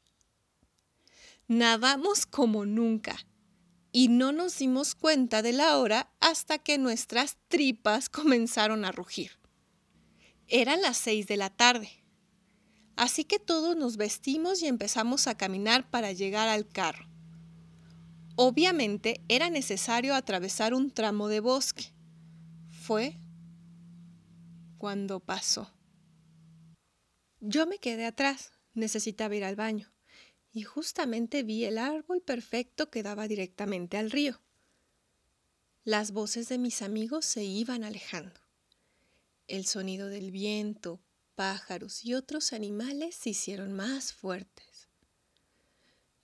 Nadamos 1.47 2.25
como 2.25 2.65
nunca 2.65 3.17
y 3.97 4.09
no 4.09 4.33
nos 4.33 4.57
dimos 4.57 4.93
cuenta 4.93 5.41
de 5.41 5.53
la 5.53 5.77
hora 5.77 6.11
hasta 6.19 6.57
que 6.57 6.77
nuestras 6.77 7.37
tripas 7.47 8.09
comenzaron 8.09 8.83
a 8.83 8.91
rugir. 8.91 9.39
Eran 10.49 10.81
las 10.81 10.97
seis 10.97 11.27
de 11.27 11.37
la 11.37 11.49
tarde. 11.49 11.89
Así 12.97 13.23
que 13.23 13.39
todos 13.39 13.77
nos 13.77 13.95
vestimos 13.95 14.61
y 14.61 14.67
empezamos 14.67 15.27
a 15.27 15.37
caminar 15.37 15.89
para 15.89 16.11
llegar 16.11 16.49
al 16.49 16.67
carro. 16.67 17.07
Obviamente 18.35 19.23
era 19.29 19.49
necesario 19.49 20.13
atravesar 20.13 20.73
un 20.73 20.91
tramo 20.91 21.29
de 21.29 21.39
bosque. 21.39 21.85
Fue 22.67 23.17
cuando 24.77 25.21
pasó. 25.21 25.71
Yo 27.39 27.65
me 27.65 27.77
quedé 27.77 28.05
atrás, 28.05 28.51
necesitaba 28.73 29.37
ir 29.37 29.45
al 29.45 29.55
baño, 29.55 29.94
y 30.55 30.63
justamente 30.63 31.43
vi 31.43 31.65
el 31.65 31.77
árbol 31.77 32.21
perfecto 32.21 32.89
que 32.89 33.03
daba 33.03 33.27
directamente 33.27 33.97
al 33.97 34.09
río. 34.09 34.39
Las 35.83 36.11
voces 36.11 36.47
de 36.47 36.57
mis 36.57 36.81
amigos 36.81 37.25
se 37.25 37.43
iban 37.43 37.83
alejando. 37.83 38.39
El 39.49 39.65
sonido 39.65 40.07
del 40.07 40.31
viento, 40.31 41.01
pájaros 41.35 42.05
y 42.05 42.13
otros 42.13 42.53
animales 42.53 43.15
se 43.15 43.31
hicieron 43.31 43.73
más 43.73 44.13
fuertes. 44.13 44.87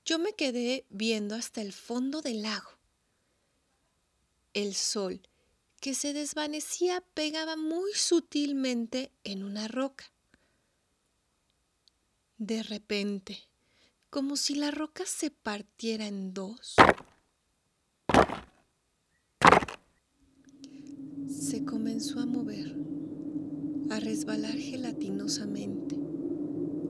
Yo 0.06 0.18
me 0.18 0.32
quedé 0.32 0.86
viendo 0.90 1.36
hasta 1.36 1.60
el 1.60 1.74
fondo 1.74 2.22
del 2.22 2.44
lago. 2.44 2.72
El 4.54 4.76
sol, 4.76 5.28
que 5.82 5.94
se 5.94 6.14
desvanecía, 6.14 7.02
pegaba 7.14 7.58
muy 7.58 7.92
sutilmente 7.96 9.12
en 9.26 9.44
una 9.44 9.68
roca. 9.68 10.10
De 12.38 12.64
repente, 12.64 13.51
como 14.12 14.36
si 14.36 14.56
la 14.56 14.72
roca 14.72 15.06
se 15.08 15.32
partiera 15.32 16.06
en 16.06 16.34
dos, 16.34 16.76
se 21.30 21.64
comenzó 21.64 22.20
a 22.20 22.26
mover, 22.26 22.76
a 23.90 24.02
resbalar 24.02 24.58
gelatinosamente, 24.58 25.98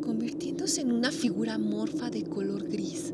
convirtiéndose 0.01 0.81
en 0.81 0.91
una 0.91 1.12
figura 1.12 1.60
morfa 1.60 2.10
de 2.10 2.23
color 2.23 2.67
gris. 2.67 3.13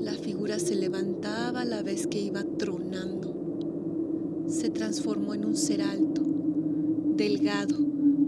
La 0.00 0.14
figura 0.14 0.58
se 0.58 0.74
levantaba 0.74 1.60
a 1.60 1.64
la 1.64 1.84
vez 1.84 2.08
que 2.08 2.20
iba 2.20 2.42
tronando. 2.42 4.44
Se 4.48 4.70
transformó 4.70 5.34
en 5.34 5.44
un 5.44 5.56
ser 5.56 5.82
alto, 5.82 6.22
delgado, 7.14 7.76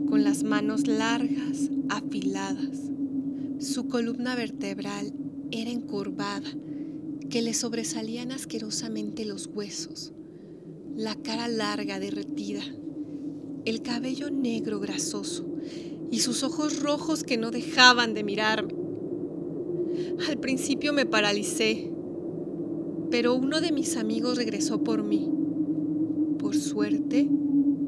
con 0.09 0.22
las 0.22 0.44
manos 0.44 0.87
largas, 0.87 1.70
afiladas. 1.88 2.90
Su 3.61 3.88
columna 3.88 4.35
vertebral 4.37 5.12
era 5.51 5.70
encorvada, 5.70 6.49
que 7.29 7.42
le 7.42 7.53
sobresalían 7.53 8.33
asquerosamente 8.33 9.27
los 9.27 9.51
huesos, 9.53 10.14
la 10.96 11.14
cara 11.14 11.46
larga 11.46 12.01
derretida, 12.01 12.62
el 13.66 13.83
cabello 13.83 14.31
negro 14.31 14.81
grasoso 14.81 15.44
y 16.11 16.20
sus 16.20 16.42
ojos 16.42 16.81
rojos 16.81 17.23
que 17.23 17.37
no 17.37 17.51
dejaban 17.51 18.14
de 18.14 18.25
mirarme. 18.25 18.73
Al 20.27 20.38
principio 20.38 20.94
me 20.94 21.05
paralicé, 21.05 21.92
pero 23.11 23.35
uno 23.35 23.61
de 23.61 23.73
mis 23.73 23.99
amigos 23.99 24.38
regresó 24.38 24.83
por 24.83 25.03
mí. 25.03 25.31
Por 26.38 26.57
suerte, 26.57 27.29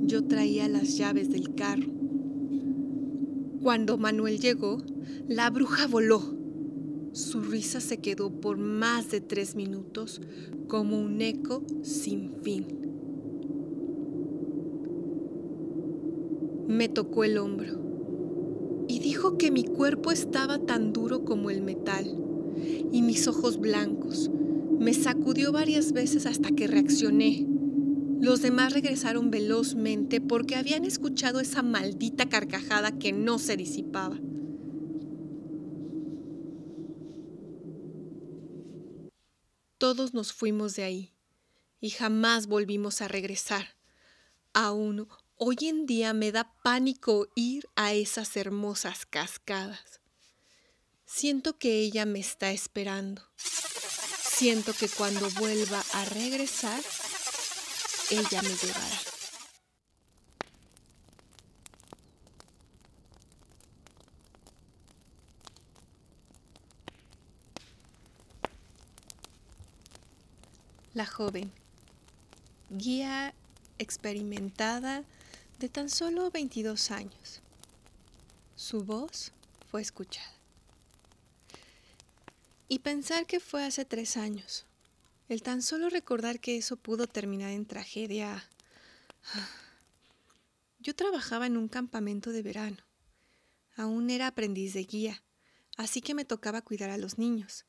yo 0.03 0.23
traía 0.25 0.69
las 0.69 0.99
llaves 0.99 1.31
del 1.31 1.55
carro. 1.55 1.92
Cuando 3.63 3.97
Manuel 3.97 4.41
llegó, 4.41 4.79
la 5.29 5.49
bruja 5.49 5.87
voló. 5.87 6.21
Su 7.13 7.43
risa 7.43 7.81
se 7.81 7.99
quedó 7.99 8.41
por 8.41 8.59
más 8.59 9.13
de 9.13 9.21
tres 9.21 9.55
minutos 9.55 10.21
como 10.67 11.01
un 11.01 11.21
eco 11.21 11.63
sin 11.83 12.33
fin. 12.43 12.67
Me 16.67 16.89
tocó 16.89 17.23
el 17.23 17.39
hombro 17.39 18.85
y 18.89 18.99
dijo 18.99 19.39
que 19.39 19.53
mi 19.53 19.63
cuerpo 19.63 20.11
estaba 20.11 20.59
tan 20.59 20.93
duro 20.93 21.25
como 21.25 21.49
el 21.49 21.63
metal 21.63 22.19
y 22.91 23.03
mis 23.03 23.29
ojos 23.29 23.61
blancos. 23.61 24.29
Me 24.81 24.93
sacudió 24.93 25.53
varias 25.53 25.93
veces 25.93 26.27
hasta 26.27 26.51
que 26.51 26.67
reaccioné. 26.67 27.47
Los 28.23 28.41
demás 28.41 28.73
regresaron 28.73 29.33
velozmente 29.33 30.21
porque 30.21 30.55
habían 30.55 30.85
escuchado 30.85 31.41
esa 31.41 31.61
maldita 31.61 32.29
carcajada 32.29 32.97
que 32.97 33.11
no 33.11 33.41
se 33.41 33.57
disipaba. 33.57 34.17
Todos 39.77 40.15
nos 40.15 40.33
fuimos 40.33 40.77
de 40.77 40.85
ahí 40.85 41.13
y 41.81 41.91
jamás 41.91 42.47
volvimos 42.47 43.03
a 43.03 43.09
regresar. 43.09 43.77
Aún 44.53 45.09
hoy 45.35 45.57
en 45.63 45.87
día 45.87 46.15
me 46.15 46.31
da 46.31 46.55
pánico 46.63 47.27
ir 47.35 47.69
a 47.75 47.93
esas 47.93 48.37
hermosas 48.37 49.05
cascadas. 49.05 50.01
Siento 51.05 51.59
que 51.59 51.81
ella 51.81 52.07
me 52.07 52.21
está 52.21 52.53
esperando. 52.53 53.23
Siento 53.37 54.73
que 54.75 54.89
cuando 54.89 55.29
vuelva 55.31 55.83
a 55.93 56.05
regresar, 56.05 56.81
ella 58.13 58.43
me 58.43 58.55
llevará. 58.55 58.99
La 70.93 71.07
joven, 71.07 71.51
guía 72.69 73.33
experimentada 73.79 75.05
de 75.59 75.71
tan 75.71 75.89
solo 75.89 76.31
22 76.31 76.91
años. 76.91 77.41
Su 78.57 78.85
voz 78.85 79.33
fue 79.71 79.81
escuchada. 79.81 80.35
Y 82.69 82.81
pensar 82.81 83.25
que 83.25 83.41
fue 83.41 83.65
hace 83.65 83.87
tres 83.87 84.19
años. 84.19 84.67
El 85.29 85.43
tan 85.43 85.63
solo 85.63 85.89
recordar 85.89 86.41
que 86.41 86.57
eso 86.57 86.77
pudo 86.77 87.07
terminar 87.07 87.51
en 87.51 87.67
tragedia. 87.67 88.49
Yo 90.79 90.95
trabajaba 90.95 91.47
en 91.47 91.57
un 91.57 91.69
campamento 91.69 92.33
de 92.33 92.43
verano. 92.43 92.79
Aún 93.77 94.11
era 94.11 94.27
aprendiz 94.27 94.75
de 94.75 94.85
guía, 94.85 95.23
así 95.77 96.01
que 96.01 96.15
me 96.15 96.25
tocaba 96.25 96.63
cuidar 96.63 96.91
a 96.91 96.99
los 96.99 97.19
niños. 97.19 97.65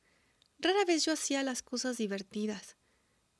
Rara 0.58 0.84
vez 0.84 1.04
yo 1.04 1.12
hacía 1.12 1.42
las 1.42 1.62
cosas 1.62 1.96
divertidas. 1.96 2.76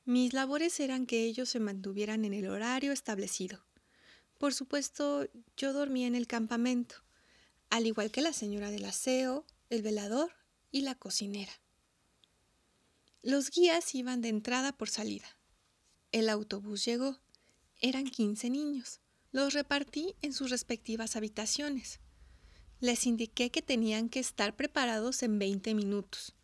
Mis 0.05 0.33
labores 0.33 0.79
eran 0.79 1.05
que 1.05 1.23
ellos 1.23 1.49
se 1.49 1.59
mantuvieran 1.59 2.25
en 2.25 2.33
el 2.33 2.47
horario 2.47 2.91
establecido. 2.91 3.65
Por 4.37 4.53
supuesto, 4.53 5.27
yo 5.57 5.73
dormía 5.73 6.07
en 6.07 6.15
el 6.15 6.27
campamento, 6.27 6.95
al 7.69 7.87
igual 7.87 8.11
que 8.11 8.21
la 8.21 8.33
señora 8.33 8.69
del 8.69 8.85
aseo, 8.85 9.45
el 9.69 9.81
velador 9.81 10.33
y 10.71 10.81
la 10.81 10.95
cocinera. 10.95 11.53
Los 13.25 13.49
guías 13.49 13.95
iban 13.95 14.21
de 14.21 14.29
entrada 14.29 14.71
por 14.71 14.89
salida. 14.89 15.25
El 16.11 16.29
autobús 16.29 16.85
llegó. 16.85 17.19
Eran 17.81 18.05
15 18.05 18.49
niños. 18.49 19.01
Los 19.31 19.53
repartí 19.53 20.15
en 20.21 20.31
sus 20.31 20.51
respectivas 20.51 21.15
habitaciones. 21.15 21.99
Les 22.79 23.05
indiqué 23.05 23.49
que 23.49 23.61
tenían 23.61 24.07
que 24.07 24.19
estar 24.19 24.55
preparados 24.55 25.23
en 25.23 25.39
20 25.39 25.73
minutos, 25.73 26.35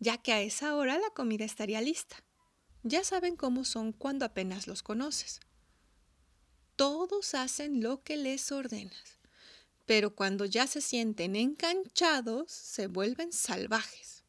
ya 0.00 0.18
que 0.18 0.32
a 0.32 0.42
esa 0.42 0.74
hora 0.74 0.98
la 0.98 1.10
comida 1.10 1.44
estaría 1.44 1.80
lista. 1.80 2.24
Ya 2.82 3.04
saben 3.04 3.36
cómo 3.36 3.64
son 3.64 3.92
cuando 3.92 4.24
apenas 4.24 4.66
los 4.66 4.82
conoces. 4.82 5.38
Todos 6.76 7.34
hacen 7.34 7.80
lo 7.80 8.02
que 8.02 8.16
les 8.16 8.50
ordenas 8.50 9.14
pero 9.86 10.14
cuando 10.14 10.44
ya 10.44 10.66
se 10.66 10.80
sienten 10.80 11.36
enganchados, 11.36 12.50
se 12.50 12.86
vuelven 12.86 13.32
salvajes. 13.32 14.23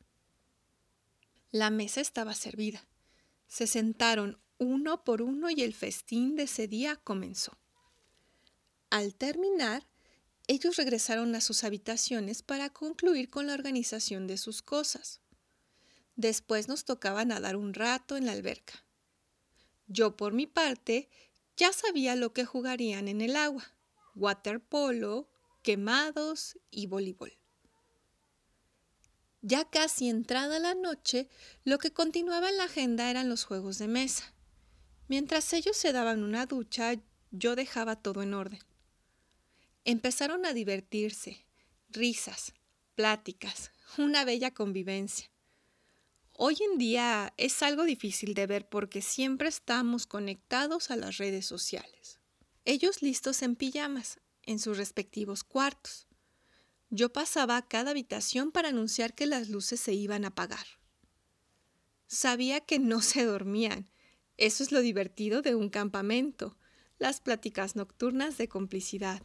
La 1.56 1.70
mesa 1.70 2.02
estaba 2.02 2.34
servida. 2.34 2.86
Se 3.48 3.66
sentaron 3.66 4.42
uno 4.58 5.06
por 5.06 5.22
uno 5.22 5.50
y 5.50 5.62
el 5.62 5.74
festín 5.74 6.36
de 6.36 6.44
ese 6.44 6.68
día 6.68 6.98
comenzó. 6.98 7.58
Al 8.90 9.16
terminar, 9.16 9.88
ellos 10.48 10.76
regresaron 10.76 11.34
a 11.34 11.40
sus 11.40 11.64
habitaciones 11.64 12.42
para 12.42 12.72
concluir 12.72 13.30
con 13.30 13.48
la 13.48 13.54
organización 13.54 14.28
de 14.28 14.38
sus 14.38 14.62
cosas. 14.62 15.22
Después 16.18 16.68
nos 16.68 16.84
tocaba 16.84 17.24
nadar 17.24 17.56
un 17.56 17.74
rato 17.74 18.18
en 18.18 18.26
la 18.26 18.34
alberca. 18.34 18.84
Yo, 19.88 20.18
por 20.18 20.34
mi 20.34 20.48
parte, 20.48 21.08
ya 21.56 21.72
sabía 21.72 22.18
lo 22.18 22.34
que 22.34 22.44
jugarían 22.44 23.08
en 23.08 23.22
el 23.22 23.38
agua, 23.38 23.64
waterpolo, 24.14 25.30
quemados 25.62 26.60
y 26.70 26.88
voleibol. 26.88 27.32
Ya 29.48 29.64
casi 29.64 30.10
entrada 30.10 30.58
la 30.58 30.74
noche, 30.74 31.30
lo 31.66 31.78
que 31.78 31.94
continuaba 31.94 32.50
en 32.50 32.58
la 32.58 32.64
agenda 32.64 33.12
eran 33.12 33.30
los 33.30 33.44
juegos 33.44 33.78
de 33.78 33.88
mesa. 33.88 34.34
Mientras 35.08 35.54
ellos 35.54 35.78
se 35.78 35.92
daban 35.92 36.24
una 36.24 36.48
ducha, 36.48 36.96
yo 37.30 37.56
dejaba 37.56 37.96
todo 37.96 38.24
en 38.24 38.34
orden. 38.34 38.58
Empezaron 39.84 40.48
a 40.48 40.54
divertirse, 40.54 41.46
risas, 41.90 42.54
pláticas, 42.96 43.70
una 44.00 44.26
bella 44.26 44.52
convivencia. 44.52 45.30
Hoy 46.32 46.58
en 46.72 46.80
día 46.80 47.32
es 47.38 47.62
algo 47.62 47.84
difícil 47.84 48.34
de 48.34 48.48
ver 48.48 48.68
porque 48.68 49.04
siempre 49.04 49.48
estamos 49.48 50.08
conectados 50.08 50.90
a 50.90 50.96
las 50.96 51.18
redes 51.18 51.46
sociales. 51.46 52.20
Ellos 52.64 53.04
listos 53.04 53.44
en 53.44 53.56
pijamas, 53.56 54.20
en 54.42 54.58
sus 54.58 54.80
respectivos 54.80 55.44
cuartos. 55.44 56.08
Yo 56.90 57.12
pasaba 57.12 57.58
a 57.58 57.68
cada 57.68 57.92
habitación 57.92 58.52
para 58.52 58.70
anunciar 58.70 59.16
que 59.16 59.26
las 59.26 59.50
luces 59.50 59.80
se 59.80 59.94
iban 59.94 60.24
a 60.24 60.30
apagar. 60.30 60.66
Sabía 62.08 62.62
que 62.62 62.80
no 62.80 63.02
se 63.02 63.26
dormían. 63.26 63.90
Eso 64.38 64.64
es 64.64 64.72
lo 64.72 64.82
divertido 64.82 65.42
de 65.42 65.56
un 65.56 65.70
campamento, 65.70 66.58
las 66.98 67.22
pláticas 67.22 67.76
nocturnas 67.76 68.38
de 68.38 68.48
complicidad. 68.48 69.24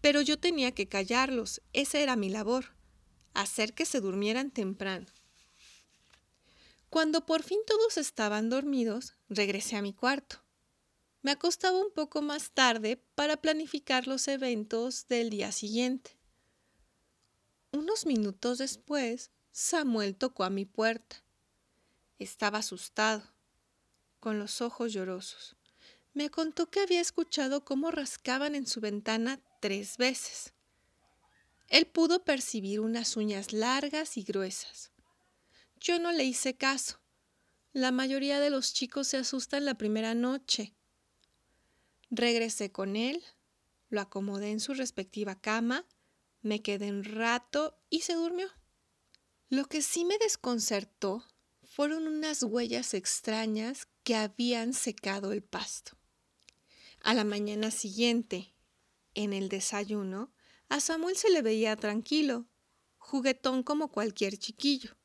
Pero 0.00 0.20
yo 0.20 0.38
tenía 0.38 0.72
que 0.72 0.88
callarlos, 0.88 1.62
esa 1.72 1.98
era 1.98 2.14
mi 2.16 2.28
labor, 2.28 2.76
hacer 3.34 3.74
que 3.74 3.84
se 3.84 4.00
durmieran 4.00 4.50
temprano. 4.50 5.06
Cuando 6.90 7.26
por 7.26 7.42
fin 7.42 7.58
todos 7.66 7.98
estaban 7.98 8.48
dormidos, 8.48 9.14
regresé 9.28 9.76
a 9.76 9.82
mi 9.82 9.92
cuarto. 9.92 10.44
Me 11.22 11.32
acostaba 11.32 11.78
un 11.78 11.92
poco 11.92 12.22
más 12.22 12.52
tarde 12.52 13.02
para 13.14 13.36
planificar 13.38 14.06
los 14.06 14.28
eventos 14.28 15.08
del 15.08 15.30
día 15.30 15.50
siguiente. 15.50 16.16
Unos 17.76 18.06
minutos 18.06 18.56
después, 18.56 19.30
Samuel 19.52 20.16
tocó 20.16 20.44
a 20.44 20.50
mi 20.50 20.64
puerta. 20.64 21.22
Estaba 22.18 22.60
asustado, 22.60 23.22
con 24.18 24.38
los 24.38 24.62
ojos 24.62 24.94
llorosos. 24.94 25.56
Me 26.14 26.30
contó 26.30 26.70
que 26.70 26.80
había 26.80 27.02
escuchado 27.02 27.66
cómo 27.66 27.90
rascaban 27.90 28.54
en 28.54 28.66
su 28.66 28.80
ventana 28.80 29.42
tres 29.60 29.98
veces. 29.98 30.54
Él 31.68 31.86
pudo 31.86 32.24
percibir 32.24 32.80
unas 32.80 33.14
uñas 33.14 33.52
largas 33.52 34.16
y 34.16 34.22
gruesas. 34.22 34.90
Yo 35.78 35.98
no 35.98 36.12
le 36.12 36.24
hice 36.24 36.56
caso. 36.56 36.98
La 37.74 37.92
mayoría 37.92 38.40
de 38.40 38.48
los 38.48 38.72
chicos 38.72 39.08
se 39.08 39.18
asustan 39.18 39.66
la 39.66 39.74
primera 39.74 40.14
noche. 40.14 40.72
Regresé 42.08 42.72
con 42.72 42.96
él, 42.96 43.22
lo 43.90 44.00
acomodé 44.00 44.50
en 44.50 44.60
su 44.60 44.72
respectiva 44.72 45.38
cama, 45.38 45.84
me 46.46 46.62
quedé 46.62 46.90
un 46.90 47.04
rato 47.04 47.76
y 47.90 48.02
se 48.02 48.14
durmió. 48.14 48.48
Lo 49.48 49.66
que 49.66 49.82
sí 49.82 50.04
me 50.04 50.16
desconcertó 50.18 51.24
fueron 51.64 52.06
unas 52.06 52.42
huellas 52.42 52.94
extrañas 52.94 53.88
que 54.04 54.14
habían 54.14 54.72
secado 54.72 55.32
el 55.32 55.42
pasto. 55.42 55.98
A 57.02 57.14
la 57.14 57.24
mañana 57.24 57.70
siguiente, 57.70 58.54
en 59.14 59.32
el 59.32 59.48
desayuno, 59.48 60.32
a 60.68 60.80
Samuel 60.80 61.16
se 61.16 61.30
le 61.30 61.42
veía 61.42 61.76
tranquilo, 61.76 62.46
juguetón 62.96 63.62
como 63.62 63.90
cualquier 63.90 64.38
chiquillo. 64.38 64.96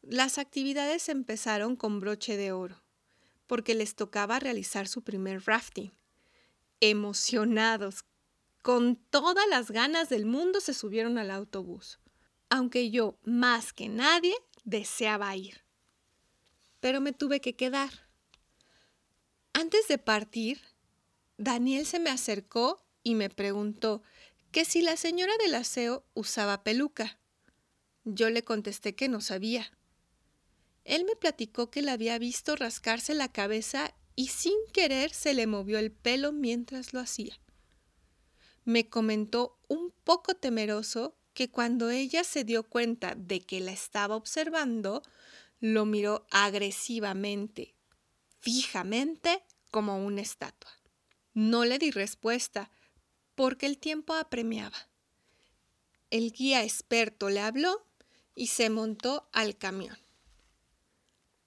Las 0.00 0.38
actividades 0.38 1.08
empezaron 1.08 1.76
con 1.76 2.00
broche 2.00 2.36
de 2.36 2.52
oro, 2.52 2.82
porque 3.46 3.74
les 3.74 3.94
tocaba 3.94 4.38
realizar 4.38 4.88
su 4.88 5.02
primer 5.02 5.44
rafting. 5.44 5.92
Emocionados, 6.80 8.04
con 8.64 8.96
todas 8.96 9.46
las 9.46 9.70
ganas 9.70 10.08
del 10.08 10.24
mundo, 10.24 10.58
se 10.58 10.72
subieron 10.72 11.18
al 11.18 11.30
autobús, 11.30 12.00
aunque 12.48 12.90
yo, 12.90 13.18
más 13.22 13.74
que 13.74 13.90
nadie, 13.90 14.34
deseaba 14.64 15.36
ir. 15.36 15.66
Pero 16.80 17.02
me 17.02 17.12
tuve 17.12 17.42
que 17.42 17.56
quedar. 17.56 17.90
Antes 19.52 19.86
de 19.86 19.98
partir, 19.98 20.62
Daniel 21.36 21.84
se 21.84 22.00
me 22.00 22.08
acercó 22.08 22.82
y 23.02 23.14
me 23.16 23.28
preguntó 23.28 24.02
que 24.50 24.64
si 24.64 24.80
la 24.80 24.96
señora 24.96 25.34
del 25.36 25.56
aseo 25.56 26.06
usaba 26.14 26.64
peluca. 26.64 27.18
Yo 28.04 28.30
le 28.30 28.44
contesté 28.44 28.94
que 28.94 29.10
no 29.10 29.20
sabía. 29.20 29.76
Él 30.84 31.04
me 31.04 31.16
platicó 31.16 31.70
que 31.70 31.82
la 31.82 31.92
había 31.92 32.18
visto 32.18 32.56
rascarse 32.56 33.12
la 33.12 33.30
cabeza 33.30 33.94
y 34.16 34.28
sin 34.28 34.56
querer 34.72 35.12
se 35.12 35.34
le 35.34 35.46
movió 35.46 35.78
el 35.78 35.92
pelo 35.92 36.32
mientras 36.32 36.94
lo 36.94 37.00
hacía. 37.00 37.38
Me 38.64 38.88
comentó 38.88 39.58
un 39.68 39.92
poco 40.04 40.34
temeroso 40.34 41.16
que 41.34 41.50
cuando 41.50 41.90
ella 41.90 42.24
se 42.24 42.44
dio 42.44 42.62
cuenta 42.62 43.14
de 43.14 43.40
que 43.40 43.60
la 43.60 43.72
estaba 43.72 44.16
observando, 44.16 45.02
lo 45.60 45.84
miró 45.84 46.26
agresivamente, 46.30 47.74
fijamente, 48.40 49.44
como 49.70 50.04
una 50.04 50.22
estatua. 50.22 50.70
No 51.32 51.64
le 51.64 51.78
di 51.78 51.90
respuesta, 51.90 52.70
porque 53.34 53.66
el 53.66 53.78
tiempo 53.78 54.14
apremiaba. 54.14 54.88
El 56.10 56.30
guía 56.32 56.62
experto 56.62 57.28
le 57.28 57.40
habló 57.40 57.84
y 58.34 58.46
se 58.48 58.70
montó 58.70 59.28
al 59.32 59.56
camión. 59.58 59.98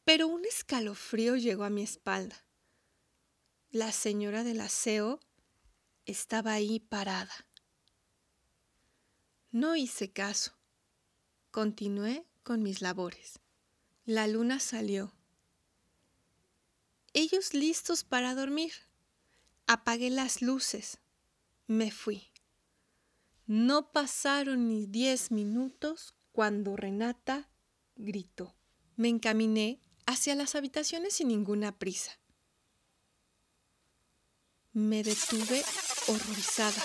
Pero 0.04 0.28
un 0.28 0.46
escalofrío 0.46 1.36
llegó 1.36 1.64
a 1.64 1.70
mi 1.70 1.84
espalda. 1.84 2.46
La 3.70 3.92
señora 3.92 4.44
del 4.44 4.62
aseo 4.62 5.20
estaba 6.08 6.54
ahí 6.54 6.80
parada. 6.80 7.34
No 9.52 9.76
hice 9.76 10.12
caso. 10.12 10.54
Continué 11.52 12.26
con 12.44 12.64
mis 12.64 12.82
labores. 12.82 13.40
La 14.06 14.28
luna 14.28 14.60
salió. 14.60 15.14
Ellos 17.14 17.54
listos 17.54 18.04
para 18.04 18.34
dormir. 18.34 18.74
Apagué 19.68 20.10
las 20.10 20.42
luces 20.42 21.00
me 21.68 21.92
fui. 21.92 22.24
No 23.46 23.92
pasaron 23.92 24.70
ni 24.70 24.88
diez 24.88 25.32
minutos 25.32 26.16
cuando 26.32 26.76
Renata 26.76 27.50
gritó. 27.96 28.56
Me 28.96 29.10
encaminé 29.10 29.82
hacia 30.06 30.34
las 30.36 30.56
habitaciones 30.56 31.14
sin 31.14 31.28
ninguna 31.28 31.78
prisa. 31.78 32.20
Me 34.78 35.02
detuve 35.02 35.64
horrorizada. 36.08 36.84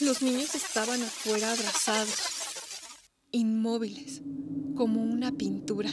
Los 0.00 0.22
niños 0.22 0.54
estaban 0.54 1.02
afuera 1.02 1.50
abrazados, 1.50 2.14
inmóviles, 3.32 4.22
como 4.76 5.02
una 5.02 5.32
pintura. 5.32 5.90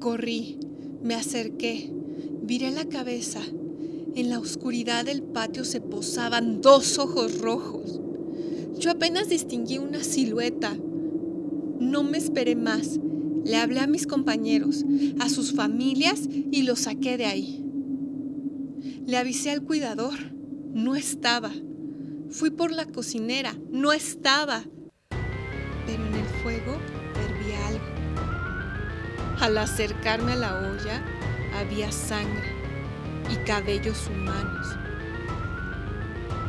Corrí, 0.00 0.58
me 1.02 1.14
acerqué, 1.14 1.92
viré 2.40 2.70
la 2.70 2.86
cabeza 2.86 3.42
en 4.14 4.30
la 4.30 4.38
oscuridad 4.38 5.04
del 5.04 5.22
patio 5.22 5.66
se 5.66 5.82
posaban 5.82 6.62
dos 6.62 6.98
ojos 6.98 7.40
rojos. 7.40 8.00
Yo 8.78 8.90
apenas 8.90 9.28
distinguí 9.28 9.76
una 9.76 10.02
silueta. 10.02 10.74
No 11.78 12.04
me 12.04 12.16
esperé 12.16 12.56
más. 12.56 12.98
Le 13.44 13.56
hablé 13.56 13.80
a 13.80 13.86
mis 13.86 14.06
compañeros, 14.06 14.86
a 15.20 15.28
sus 15.28 15.52
familias 15.52 16.22
y 16.30 16.62
los 16.62 16.80
saqué 16.80 17.18
de 17.18 17.26
ahí. 17.26 17.67
Le 19.08 19.16
avisé 19.16 19.50
al 19.50 19.62
cuidador. 19.62 20.18
No 20.74 20.94
estaba. 20.94 21.50
Fui 22.28 22.50
por 22.50 22.70
la 22.70 22.84
cocinera. 22.84 23.54
No 23.70 23.94
estaba. 23.94 24.64
Pero 25.86 26.04
en 26.04 26.14
el 26.14 26.26
fuego 26.42 26.76
hervía 27.16 27.68
algo. 27.68 27.86
Al 29.40 29.56
acercarme 29.56 30.32
a 30.32 30.36
la 30.36 30.56
olla 30.56 31.02
había 31.58 31.90
sangre 31.90 32.52
y 33.32 33.36
cabellos 33.46 34.08
humanos. 34.08 34.76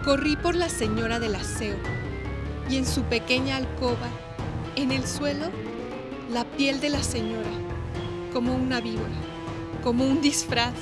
Corrí 0.03 0.35
por 0.35 0.53
la 0.53 0.67
señora 0.67 1.17
del 1.21 1.35
aseo 1.35 1.77
y 2.69 2.75
en 2.75 2.85
su 2.85 3.03
pequeña 3.03 3.55
alcoba, 3.55 4.09
en 4.75 4.91
el 4.91 5.07
suelo, 5.07 5.45
la 6.29 6.43
piel 6.43 6.81
de 6.81 6.89
la 6.89 7.03
señora, 7.03 7.51
como 8.33 8.53
una 8.53 8.81
víbora, 8.81 9.15
como 9.81 10.05
un 10.05 10.19
disfraz. 10.19 10.75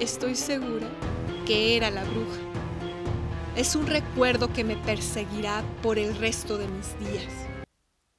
Estoy 0.00 0.36
segura 0.36 0.88
que 1.44 1.76
era 1.76 1.90
la 1.90 2.04
bruja. 2.04 2.38
Es 3.56 3.74
un 3.74 3.88
recuerdo 3.88 4.52
que 4.52 4.62
me 4.62 4.76
perseguirá 4.76 5.64
por 5.82 5.98
el 5.98 6.16
resto 6.16 6.56
de 6.56 6.68
mis 6.68 6.96
días. 7.00 7.32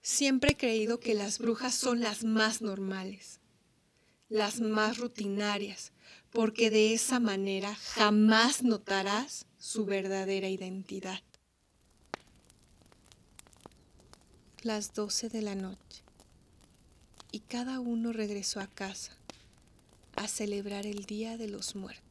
Siempre 0.02 0.52
he 0.52 0.58
creído 0.58 1.00
que 1.00 1.14
las 1.14 1.40
brujas 1.40 1.74
son 1.74 2.02
las 2.02 2.26
más 2.26 2.62
normales, 2.62 3.40
las 4.28 4.60
más 4.60 4.98
rutinarias, 4.98 5.94
porque 6.32 6.70
de 6.70 6.94
esa 6.94 7.22
manera 7.22 7.74
jamás 7.76 8.62
notarás 8.62 9.46
su 9.58 9.86
verdadera 9.86 10.50
identidad. 10.50 11.22
Las 14.64 14.94
doce 14.94 15.30
de 15.30 15.42
la 15.42 15.56
noche 15.56 16.04
y 17.32 17.40
cada 17.40 17.80
uno 17.80 18.12
regresó 18.12 18.60
a 18.60 18.68
casa 18.68 19.19
a 20.20 20.28
celebrar 20.28 20.86
el 20.86 21.06
Día 21.06 21.38
de 21.38 21.48
los 21.48 21.76
Muertos. 21.76 22.09